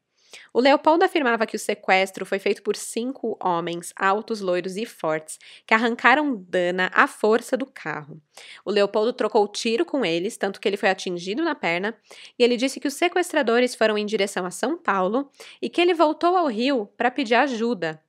[0.52, 5.38] O Leopoldo afirmava que o sequestro foi feito por cinco homens altos, loiros e fortes
[5.66, 8.20] que arrancaram Dana à força do carro.
[8.64, 11.96] O Leopoldo trocou tiro com eles, tanto que ele foi atingido na perna,
[12.38, 15.94] e ele disse que os sequestradores foram em direção a São Paulo e que ele
[15.94, 18.02] voltou ao Rio para pedir ajuda.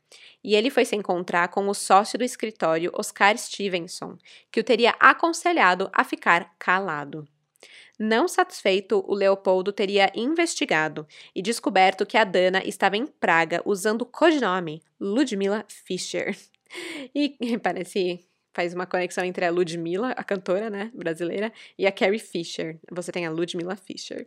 [0.43, 4.17] E ele foi se encontrar com o sócio do escritório, Oscar Stevenson,
[4.51, 7.27] que o teria aconselhado a ficar calado.
[8.03, 14.01] Não satisfeito, o Leopoldo teria investigado e descoberto que a Dana estava em Praga usando
[14.01, 16.35] o codinome Ludmila Fischer.
[17.13, 22.17] E parece faz uma conexão entre a Ludmilla, a cantora, né, brasileira, e a Carrie
[22.17, 22.79] Fisher.
[22.89, 24.25] Você tem a Ludmilla Fisher.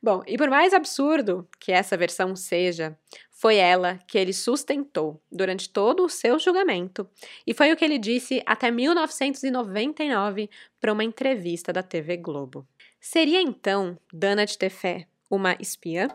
[0.00, 2.96] Bom, e por mais absurdo que essa versão seja,
[3.30, 7.08] foi ela que ele sustentou durante todo o seu julgamento,
[7.46, 10.48] e foi o que ele disse até 1999
[10.80, 12.66] para uma entrevista da TV Globo.
[13.06, 16.08] Seria então Dana de Tefé uma espiã?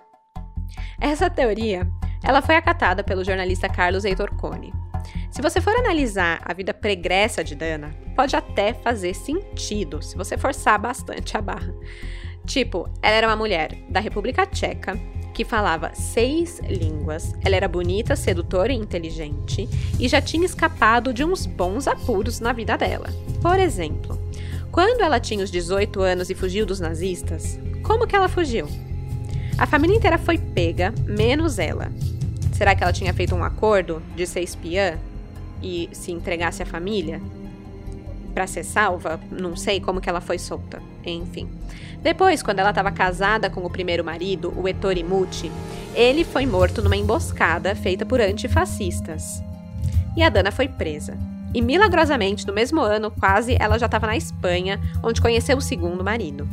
[1.00, 1.88] Essa teoria,
[2.24, 4.74] ela foi acatada pelo jornalista Carlos Heitor Cone.
[5.30, 10.36] Se você for analisar a vida pregressa de Dana, pode até fazer sentido se você
[10.36, 11.72] forçar bastante a barra.
[12.44, 15.00] Tipo, ela era uma mulher da República Tcheca
[15.32, 19.70] que falava seis línguas, ela era bonita, sedutora e inteligente
[20.00, 23.10] e já tinha escapado de uns bons apuros na vida dela.
[23.44, 24.20] Por exemplo,
[24.80, 28.66] quando ela tinha os 18 anos e fugiu dos nazistas, como que ela fugiu?
[29.58, 31.92] A família inteira foi pega, menos ela.
[32.54, 34.98] Será que ela tinha feito um acordo de ser espiã
[35.62, 37.22] e se entregasse à família
[38.34, 39.20] para ser salva?
[39.30, 40.82] Não sei como que ela foi solta.
[41.06, 41.50] Enfim.
[42.02, 45.52] Depois, quando ela estava casada com o primeiro marido, o Ettore Muti,
[45.94, 49.44] ele foi morto numa emboscada feita por antifascistas.
[50.16, 51.18] E a Dana foi presa.
[51.54, 56.04] E milagrosamente, no mesmo ano, quase, ela já estava na Espanha, onde conheceu o segundo
[56.04, 56.48] marido.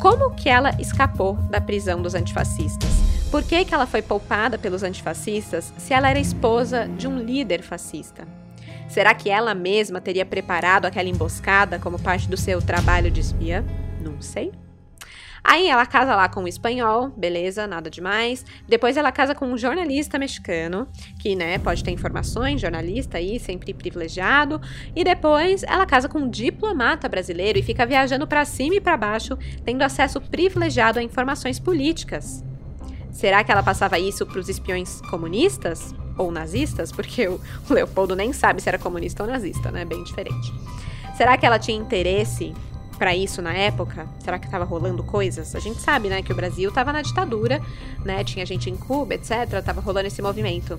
[0.00, 2.90] Como que ela escapou da prisão dos antifascistas?
[3.30, 7.62] Por que, que ela foi poupada pelos antifascistas se ela era esposa de um líder
[7.62, 8.26] fascista?
[8.88, 13.64] Será que ela mesma teria preparado aquela emboscada como parte do seu trabalho de espiã?
[14.00, 14.52] Não sei.
[15.48, 18.44] Aí ela casa lá com um espanhol, beleza, nada demais.
[18.68, 20.88] Depois ela casa com um jornalista mexicano,
[21.20, 24.60] que, né, pode ter informações, jornalista aí, sempre privilegiado.
[24.94, 28.96] E depois ela casa com um diplomata brasileiro e fica viajando para cima e para
[28.96, 32.44] baixo, tendo acesso privilegiado a informações políticas.
[33.12, 36.90] Será que ela passava isso para os espiões comunistas ou nazistas?
[36.90, 37.40] Porque o
[37.70, 39.84] Leopoldo nem sabe se era comunista ou nazista, né?
[39.84, 40.52] Bem diferente.
[41.16, 42.52] Será que ela tinha interesse
[42.96, 44.08] para isso na época?
[44.20, 45.54] Será que estava rolando coisas?
[45.54, 47.60] A gente sabe, né, que o Brasil estava na ditadura,
[48.04, 48.24] né?
[48.24, 49.62] Tinha gente em Cuba, etc.
[49.64, 50.78] Tava rolando esse movimento.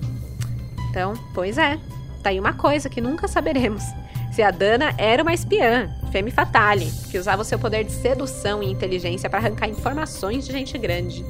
[0.90, 1.78] Então, pois é.
[2.22, 3.82] Tá aí uma coisa que nunca saberemos.
[4.32, 8.62] Se a Dana era uma espiã, femme fatale, que usava o seu poder de sedução
[8.62, 11.24] e inteligência para arrancar informações de gente grande,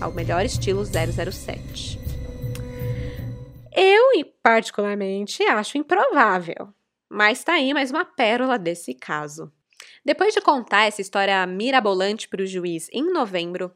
[0.00, 1.98] ao melhor estilo 007.
[3.74, 6.68] Eu, particularmente, acho improvável.
[7.10, 9.52] Mas tá aí mais uma pérola desse caso.
[10.04, 13.72] Depois de contar essa história mirabolante para o juiz em novembro,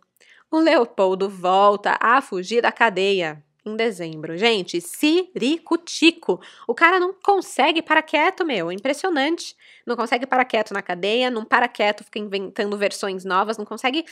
[0.51, 4.37] o Leopoldo volta a fugir da cadeia em dezembro.
[4.37, 6.41] Gente, ciricutico.
[6.67, 8.73] O cara não consegue parar quieto, meu.
[8.73, 9.55] Impressionante.
[9.87, 14.05] Não consegue parar quieto na cadeia, não para quieto, fica inventando versões novas, não consegue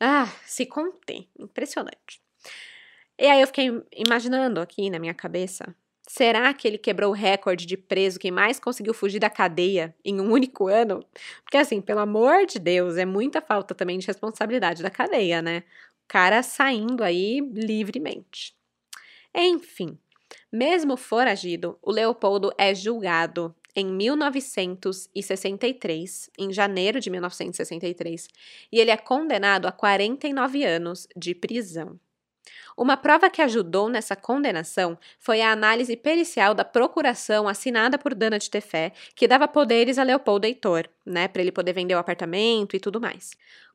[0.00, 1.26] ah, se conter.
[1.38, 2.22] Impressionante.
[3.18, 5.74] E aí eu fiquei imaginando aqui na minha cabeça
[6.16, 10.20] Será que ele quebrou o recorde de preso que mais conseguiu fugir da cadeia em
[10.20, 11.04] um único ano?
[11.42, 15.64] Porque, assim, pelo amor de Deus, é muita falta também de responsabilidade da cadeia, né?
[16.04, 18.54] O cara saindo aí livremente.
[19.34, 19.98] Enfim,
[20.52, 28.28] mesmo foragido, o Leopoldo é julgado em 1963, em janeiro de 1963,
[28.70, 31.98] e ele é condenado a 49 anos de prisão.
[32.76, 38.38] Uma prova que ajudou nessa condenação foi a análise pericial da procuração assinada por Dana
[38.38, 42.74] de Tefé, que dava poderes a Leopoldo Heitor, né, para ele poder vender o apartamento
[42.74, 43.30] e tudo mais.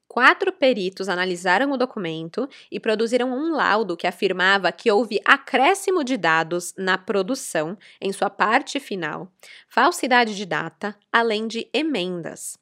[0.09, 6.17] Quatro peritos analisaram o documento e produziram um laudo que afirmava que houve acréscimo de
[6.17, 9.31] dados na produção, em sua parte final,
[9.67, 12.57] falsidade de data, além de emendas.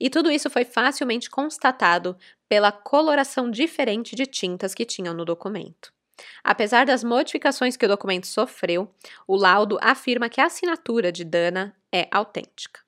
[0.00, 2.16] E tudo isso foi facilmente constatado
[2.48, 5.92] pela coloração diferente de tintas que tinham no documento.
[6.42, 8.90] Apesar das modificações que o documento sofreu,
[9.26, 12.80] o laudo afirma que a assinatura de Dana é autêntica.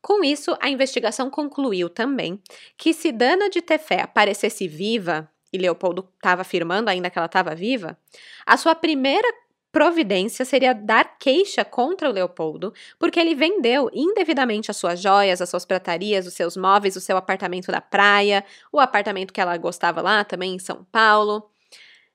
[0.00, 2.40] Com isso, a investigação concluiu também
[2.76, 7.54] que se Dana de Tefé aparecesse viva, e Leopoldo estava afirmando ainda que ela estava
[7.54, 7.96] viva,
[8.44, 9.28] a sua primeira
[9.72, 15.48] providência seria dar queixa contra o Leopoldo, porque ele vendeu indevidamente as suas joias, as
[15.48, 20.02] suas pratarias, os seus móveis, o seu apartamento da praia, o apartamento que ela gostava
[20.02, 21.50] lá também em São Paulo.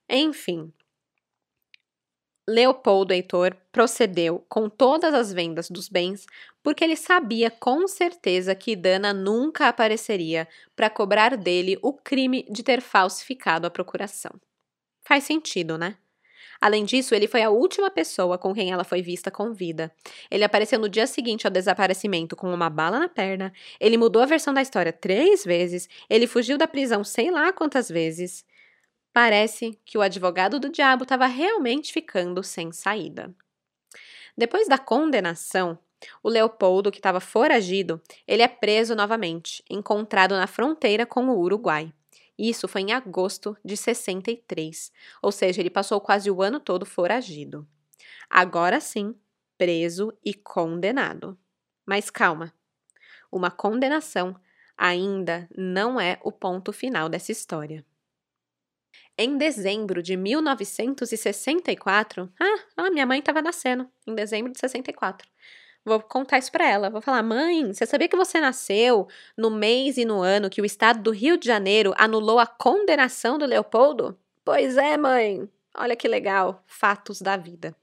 [0.08, 0.72] Enfim,
[2.48, 6.24] Leopoldo Heitor procedeu com todas as vendas dos bens
[6.62, 12.62] porque ele sabia com certeza que Dana nunca apareceria para cobrar dele o crime de
[12.62, 14.32] ter falsificado a procuração.
[15.06, 15.98] Faz sentido, né?
[16.60, 19.92] Além disso, ele foi a última pessoa com quem ela foi vista com vida.
[20.30, 24.26] Ele apareceu no dia seguinte ao desaparecimento com uma bala na perna, ele mudou a
[24.26, 28.44] versão da história três vezes, ele fugiu da prisão sei lá quantas vezes.
[29.12, 33.34] Parece que o advogado do diabo estava realmente ficando sem saída.
[34.36, 35.78] Depois da condenação,
[36.22, 41.92] o Leopoldo, que estava foragido, ele é preso novamente, encontrado na fronteira com o Uruguai.
[42.38, 47.66] Isso foi em agosto de 63, ou seja, ele passou quase o ano todo foragido.
[48.30, 49.16] Agora sim,
[49.56, 51.36] preso e condenado.
[51.84, 52.54] Mas calma,
[53.32, 54.38] uma condenação
[54.76, 57.84] ainda não é o ponto final dessa história.
[59.16, 62.32] Em dezembro de 1964,
[62.76, 65.28] ah, minha mãe estava nascendo em dezembro de 64.
[65.88, 66.90] Vou contar isso para ela.
[66.90, 70.64] Vou falar: "Mãe, você sabia que você nasceu no mês e no ano que o
[70.64, 75.48] estado do Rio de Janeiro anulou a condenação do Leopoldo?" Pois é, mãe.
[75.76, 77.74] Olha que legal, fatos da vida.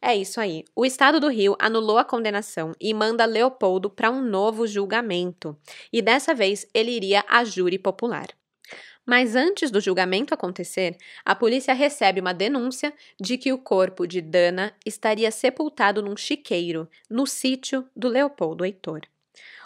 [0.00, 0.64] É isso aí.
[0.74, 5.56] O estado do Rio anulou a condenação e manda Leopoldo para um novo julgamento.
[5.92, 8.28] E dessa vez ele iria a júri popular.
[9.06, 14.20] Mas antes do julgamento acontecer, a polícia recebe uma denúncia de que o corpo de
[14.20, 19.02] Dana estaria sepultado num chiqueiro, no sítio do Leopoldo Heitor.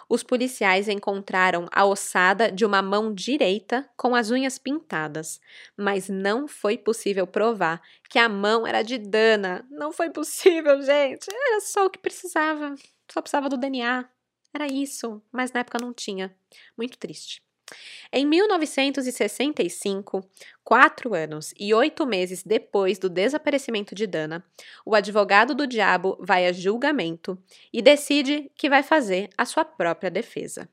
[0.07, 5.39] Os policiais encontraram a ossada de uma mão direita com as unhas pintadas,
[5.75, 9.65] mas não foi possível provar que a mão era de Dana.
[9.71, 11.33] Não foi possível, gente.
[11.33, 12.75] Era só o que precisava.
[13.09, 14.05] Só precisava do DNA.
[14.53, 16.35] Era isso, mas na época não tinha.
[16.77, 17.41] Muito triste.
[18.11, 20.21] Em 1965,
[20.63, 24.43] quatro anos e oito meses depois do desaparecimento de Dana,
[24.85, 27.37] o advogado do diabo vai a julgamento
[27.71, 30.69] e decide que vai fazer a sua própria defesa.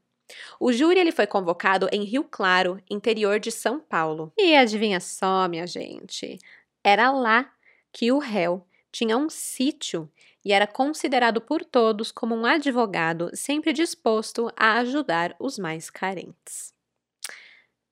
[0.61, 4.33] O júri ele foi convocado em Rio Claro, interior de São Paulo.
[4.37, 6.39] E adivinha só, minha gente,
[6.85, 7.51] era lá
[7.93, 10.11] que o réu tinha um sítio
[10.45, 16.78] e era considerado por todos como um advogado sempre disposto a ajudar os mais carentes.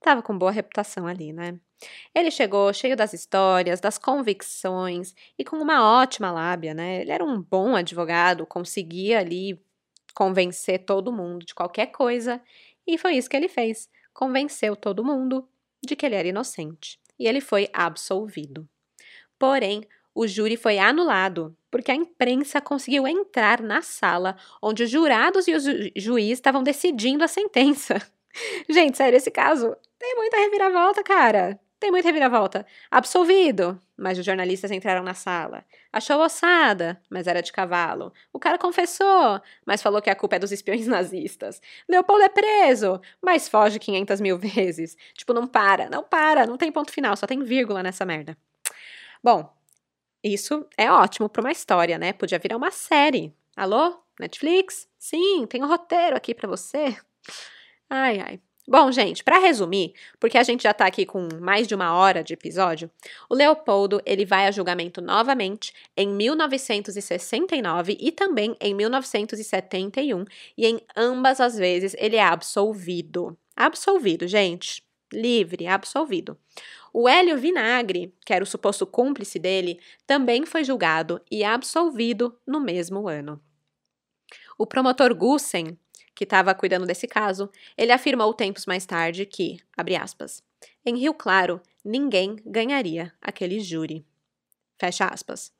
[0.00, 1.58] Tava com boa reputação ali, né?
[2.14, 7.02] Ele chegou cheio das histórias, das convicções e com uma ótima lábia, né?
[7.02, 9.60] Ele era um bom advogado, conseguia ali
[10.14, 12.42] convencer todo mundo de qualquer coisa,
[12.86, 13.90] e foi isso que ele fez.
[14.14, 15.48] Convenceu todo mundo
[15.84, 18.68] de que ele era inocente, e ele foi absolvido.
[19.38, 19.82] Porém,
[20.14, 25.54] o júri foi anulado, porque a imprensa conseguiu entrar na sala onde os jurados e
[25.54, 27.96] os ju juízes estavam decidindo a sentença.
[28.68, 31.58] Gente, sério, esse caso tem muita reviravolta, cara.
[31.78, 32.66] Tem muita reviravolta.
[32.90, 35.64] Absolvido, mas os jornalistas entraram na sala.
[35.92, 38.12] Achou ossada, mas era de cavalo.
[38.32, 41.60] O cara confessou, mas falou que a culpa é dos espiões nazistas.
[41.86, 44.96] Leopoldo é preso, mas foge 500 mil vezes.
[45.14, 48.36] Tipo, não para, não para, não tem ponto final, só tem vírgula nessa merda.
[49.22, 49.52] Bom,
[50.24, 52.12] isso é ótimo para uma história, né?
[52.12, 53.34] Podia virar uma série.
[53.54, 53.98] Alô?
[54.18, 54.88] Netflix?
[54.98, 56.96] Sim, tem um roteiro aqui para você.
[57.90, 58.40] Ai, ai.
[58.68, 62.24] Bom, gente, para resumir, porque a gente já tá aqui com mais de uma hora
[62.24, 62.90] de episódio,
[63.30, 70.24] o Leopoldo ele vai a julgamento novamente em 1969 e também em 1971,
[70.58, 73.38] e em ambas as vezes ele é absolvido.
[73.54, 74.82] Absolvido, gente.
[75.12, 76.36] Livre, absolvido.
[76.92, 82.58] O Hélio Vinagre, que era o suposto cúmplice dele, também foi julgado e absolvido no
[82.58, 83.40] mesmo ano.
[84.58, 85.78] O promotor Gussen,
[86.16, 90.42] que estava cuidando desse caso, ele afirmou tempos mais tarde que, abre aspas,
[90.84, 94.04] em Rio Claro, ninguém ganharia aquele júri.
[94.80, 95.52] Fecha aspas.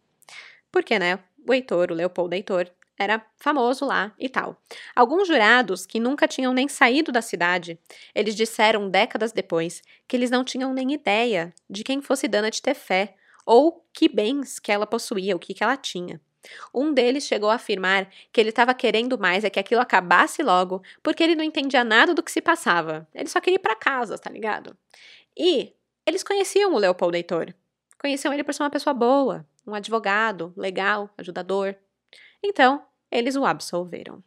[0.73, 4.57] Porque, né, o Heitor, o Leopoldo Heitor, era famoso lá e tal.
[4.95, 7.79] Alguns jurados que nunca tinham nem saído da cidade,
[8.15, 12.63] eles disseram décadas depois que eles não tinham nem ideia de quem fosse Dana de
[12.63, 16.19] Tefé ou que bens que ela possuía, o que, que ela tinha.
[16.75, 20.83] Um deles chegou a afirmar que ele estava querendo mais é que aquilo acabasse logo,
[21.03, 23.07] porque ele não entendia nada do que se passava.
[23.15, 24.77] Ele só queria ir para casa, tá ligado?
[25.37, 25.73] E
[26.07, 27.53] eles conheciam o Leopoldo Heitor.
[27.99, 31.75] Conheciam ele por ser uma pessoa boa, um advogado, legal, ajudador.
[32.43, 34.23] Então, eles o absolveram.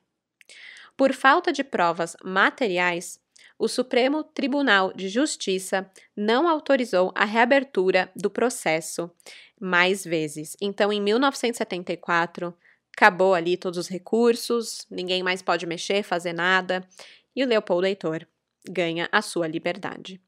[0.98, 3.22] Por falta de provas materiais,
[3.58, 9.12] o Supremo Tribunal de Justiça não autorizou a reabertura do processo
[9.60, 10.56] mais vezes.
[10.62, 12.54] Então, em 1974,
[12.96, 16.88] acabou ali todos os recursos, ninguém mais pode mexer, fazer nada,
[17.36, 18.28] e o Leopoldo Heitor
[18.68, 20.22] ganha a sua liberdade.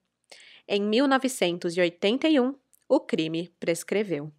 [0.67, 2.55] Em 1981,
[2.88, 4.32] o crime prescreveu.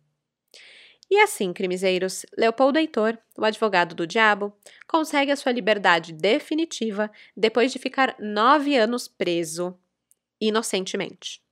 [1.11, 4.51] E assim, crimezeiros, Leopoldo Heitor, o advogado do diabo,
[4.88, 9.78] consegue a sua liberdade definitiva depois de ficar nove anos preso
[10.40, 11.43] inocentemente.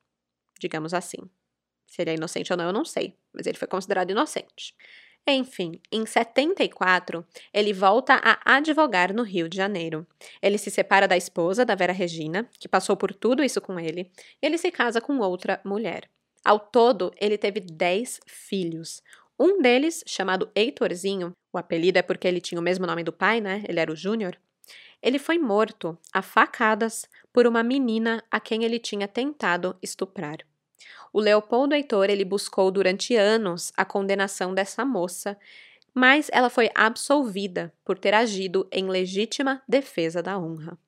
[0.58, 1.18] Digamos assim.
[1.90, 4.76] Se ele é inocente ou não, eu não sei, mas ele foi considerado inocente.
[5.26, 10.06] Enfim, em 74, ele volta a advogar no Rio de Janeiro.
[10.40, 14.10] Ele se separa da esposa, da Vera Regina, que passou por tudo isso com ele,
[14.40, 16.08] e ele se casa com outra mulher.
[16.44, 19.02] Ao todo, ele teve 10 filhos.
[19.38, 23.40] Um deles, chamado Heitorzinho, o apelido é porque ele tinha o mesmo nome do pai,
[23.40, 23.64] né?
[23.68, 24.38] Ele era o Júnior.
[25.02, 30.38] Ele foi morto a facadas por uma menina a quem ele tinha tentado estuprar.
[31.12, 35.36] O Leopoldo Heitor ele buscou durante anos a condenação dessa moça,
[35.92, 40.78] mas ela foi absolvida por ter agido em legítima defesa da honra.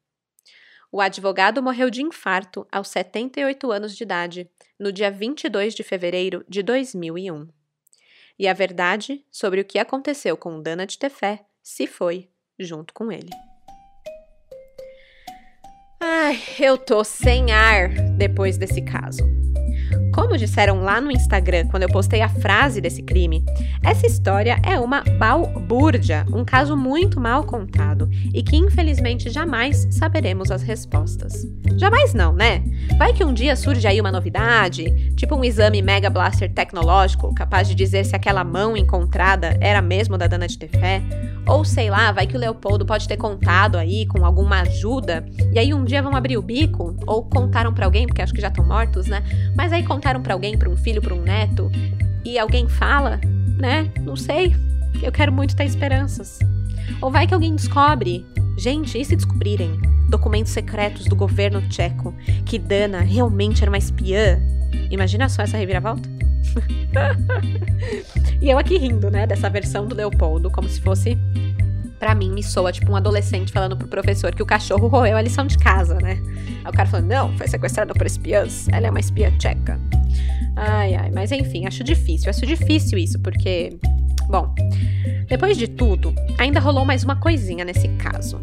[0.90, 6.44] O advogado morreu de infarto aos 78 anos de idade, no dia 22 de fevereiro
[6.48, 7.48] de 2001
[8.38, 13.12] e a verdade sobre o que aconteceu com Dana de Tefé se foi junto com
[13.12, 13.30] ele.
[16.00, 19.22] Ai, eu tô sem ar depois desse caso.
[20.12, 23.44] Como disseram lá no Instagram quando eu postei a frase desse crime,
[23.82, 30.50] essa história é uma balbúrdia, um caso muito mal contado e que infelizmente jamais saberemos
[30.50, 31.46] as respostas.
[31.76, 32.62] Jamais não, né?
[32.98, 37.66] Vai que um dia surge aí uma novidade, tipo um exame Mega Blaster tecnológico capaz
[37.66, 41.02] de dizer se aquela mão encontrada era mesmo da Dana de Tefé,
[41.46, 45.58] ou sei lá, vai que o Leopoldo pode ter contado aí com alguma ajuda, e
[45.58, 48.48] aí um dia vão abrir o bico, ou contaram para alguém, porque acho que já
[48.48, 49.22] estão mortos, né?
[49.56, 51.70] Mas aí contaram para alguém, para um filho, para um neto,
[52.24, 53.20] e alguém fala,
[53.56, 53.88] né?
[54.00, 54.52] Não sei.
[55.00, 56.40] Eu quero muito ter esperanças.
[57.00, 58.26] Ou vai que alguém descobre.
[58.58, 62.12] Gente, e se descobrirem documentos secretos do governo tcheco
[62.44, 64.40] que Dana realmente era uma espiã?
[64.90, 66.08] Imagina só essa reviravolta.
[68.42, 71.16] e eu aqui rindo, né, dessa versão do Leopoldo, como se fosse.
[72.02, 75.22] Pra mim, me soa tipo um adolescente falando pro professor que o cachorro roeu a
[75.22, 76.20] lição de casa, né?
[76.64, 79.80] Aí o cara falando, não, foi sequestrada por espiãs, ela é uma espiã tcheca.
[80.56, 83.78] Ai, ai, mas enfim, acho difícil, acho difícil isso, porque.
[84.26, 84.52] Bom,
[85.28, 88.40] depois de tudo, ainda rolou mais uma coisinha nesse caso.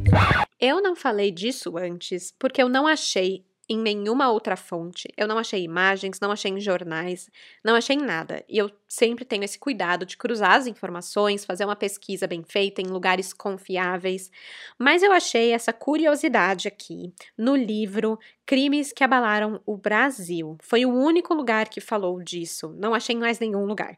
[0.58, 5.08] Eu não falei disso antes porque eu não achei em nenhuma outra fonte.
[5.16, 7.30] Eu não achei imagens, não achei em jornais,
[7.64, 8.44] não achei em nada.
[8.50, 12.82] E eu sempre tenho esse cuidado de cruzar as informações, fazer uma pesquisa bem feita
[12.82, 14.32] em lugares confiáveis.
[14.78, 20.58] Mas eu achei essa curiosidade aqui no livro Crimes que Abalaram o Brasil.
[20.60, 22.76] Foi o único lugar que falou disso.
[22.76, 23.96] Não achei em mais nenhum lugar.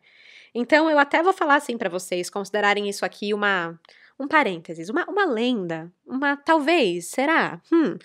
[0.54, 3.80] Então eu até vou falar assim para vocês considerarem isso aqui uma
[4.20, 7.60] um parênteses, uma, uma lenda, uma talvez, será?
[7.72, 7.98] Hum,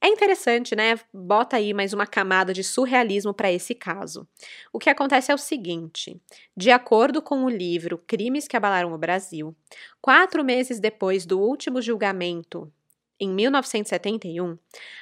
[0.00, 0.98] é interessante, né?
[1.12, 4.28] Bota aí mais uma camada de surrealismo para esse caso.
[4.72, 6.20] O que acontece é o seguinte:
[6.56, 9.56] de acordo com o livro Crimes que Abalaram o Brasil,
[10.00, 12.72] quatro meses depois do último julgamento,
[13.20, 14.56] em 1971,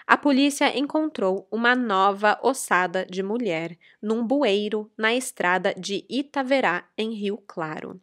[0.07, 7.13] a polícia encontrou uma nova ossada de mulher num bueiro na estrada de Itaverá, em
[7.13, 8.01] Rio Claro.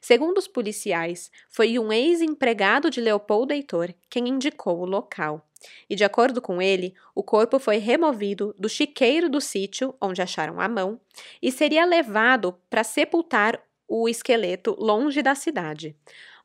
[0.00, 5.49] Segundo os policiais, foi um ex-empregado de Leopoldo Heitor quem indicou o local.
[5.88, 10.60] E de acordo com ele, o corpo foi removido do chiqueiro do sítio onde acharam
[10.60, 11.00] a mão
[11.42, 15.96] e seria levado para sepultar o esqueleto longe da cidade.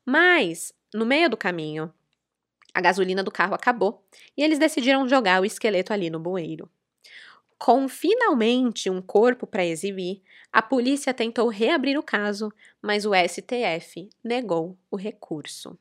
[0.05, 1.93] Mas, no meio do caminho,
[2.73, 4.03] a gasolina do carro acabou
[4.35, 6.69] e eles decidiram jogar o esqueleto ali no bueiro.
[7.57, 10.21] Com finalmente um corpo para exibir,
[10.51, 12.51] a polícia tentou reabrir o caso,
[12.81, 15.77] mas o STF negou o recurso.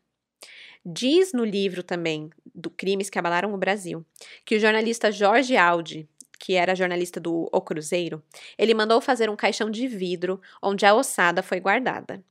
[0.87, 4.05] Diz no livro também, do Crimes que Abalaram o Brasil,
[4.45, 6.09] que o jornalista Jorge Aldi,
[6.39, 8.23] que era jornalista do O Cruzeiro,
[8.59, 12.23] ele mandou fazer um caixão de vidro onde a ossada foi guardada.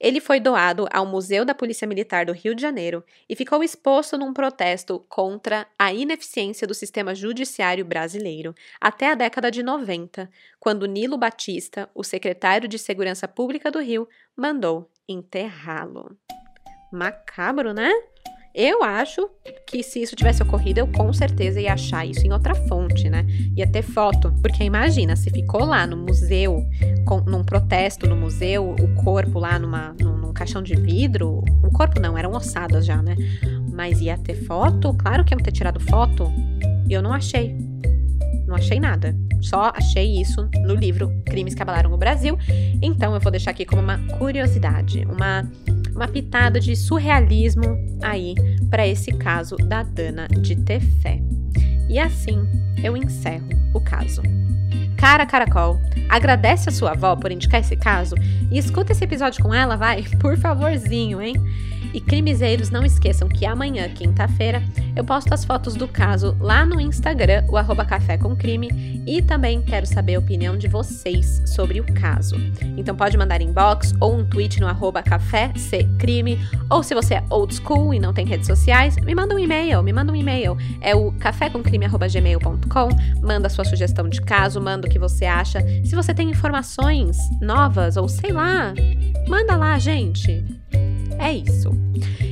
[0.00, 4.18] Ele foi doado ao Museu da Polícia Militar do Rio de Janeiro e ficou exposto
[4.18, 10.86] num protesto contra a ineficiência do sistema judiciário brasileiro até a década de 90, quando
[10.86, 16.16] Nilo Batista, o secretário de Segurança Pública do Rio, mandou enterrá-lo.
[16.92, 17.90] Macabro, né?
[18.54, 19.30] Eu acho
[19.66, 23.26] que se isso tivesse ocorrido, eu com certeza ia achar isso em outra fonte, né?
[23.56, 24.32] Ia ter foto.
[24.42, 26.62] Porque imagina, se ficou lá no museu,
[27.06, 31.42] com, num protesto no museu, o corpo lá numa, num, num caixão de vidro.
[31.62, 33.16] O corpo não, eram ossadas já, né?
[33.72, 34.92] Mas ia ter foto?
[34.94, 36.30] Claro que iam ter tirado foto.
[36.86, 37.56] E eu não achei.
[38.46, 39.16] Não achei nada.
[39.40, 42.36] Só achei isso no livro Crimes que Abalaram o Brasil.
[42.82, 45.50] Então eu vou deixar aqui como uma curiosidade, uma
[45.94, 48.34] uma pitada de surrealismo aí
[48.70, 51.20] para esse caso da Dana de Tefé.
[51.88, 52.46] E assim
[52.82, 54.22] eu encerro o caso.
[54.96, 58.14] Cara Caracol, agradece a sua avó por indicar esse caso
[58.50, 61.34] e escuta esse episódio com ela, vai, por favorzinho, hein?
[61.92, 64.62] E crimezeiros, não esqueçam que amanhã, quinta-feira,
[64.96, 69.20] eu posto as fotos do caso lá no Instagram, o arroba Café com Crime, e
[69.20, 72.36] também quero saber a opinião de vocês sobre o caso.
[72.76, 75.52] Então pode mandar inbox ou um tweet no arroba Café
[75.98, 76.38] Crime,
[76.70, 79.82] ou se você é old school e não tem redes sociais, me manda um e-mail,
[79.82, 80.56] me manda um e-mail.
[80.80, 82.88] É o cafécomcrime.gmail.com,
[83.20, 85.60] manda sua sugestão de caso, manda o que você acha.
[85.84, 88.72] Se você tem informações novas ou sei lá,
[89.28, 90.61] manda lá, gente.
[91.18, 91.70] É isso.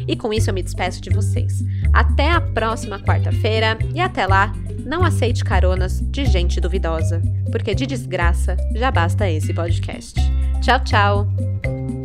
[0.06, 1.62] E com isso eu me despeço de vocês.
[1.92, 4.52] Até a próxima quarta-feira e até lá,
[4.84, 7.22] não aceite caronas de gente duvidosa,
[7.52, 10.20] porque de desgraça já basta esse podcast.
[10.60, 11.99] Tchau, tchau!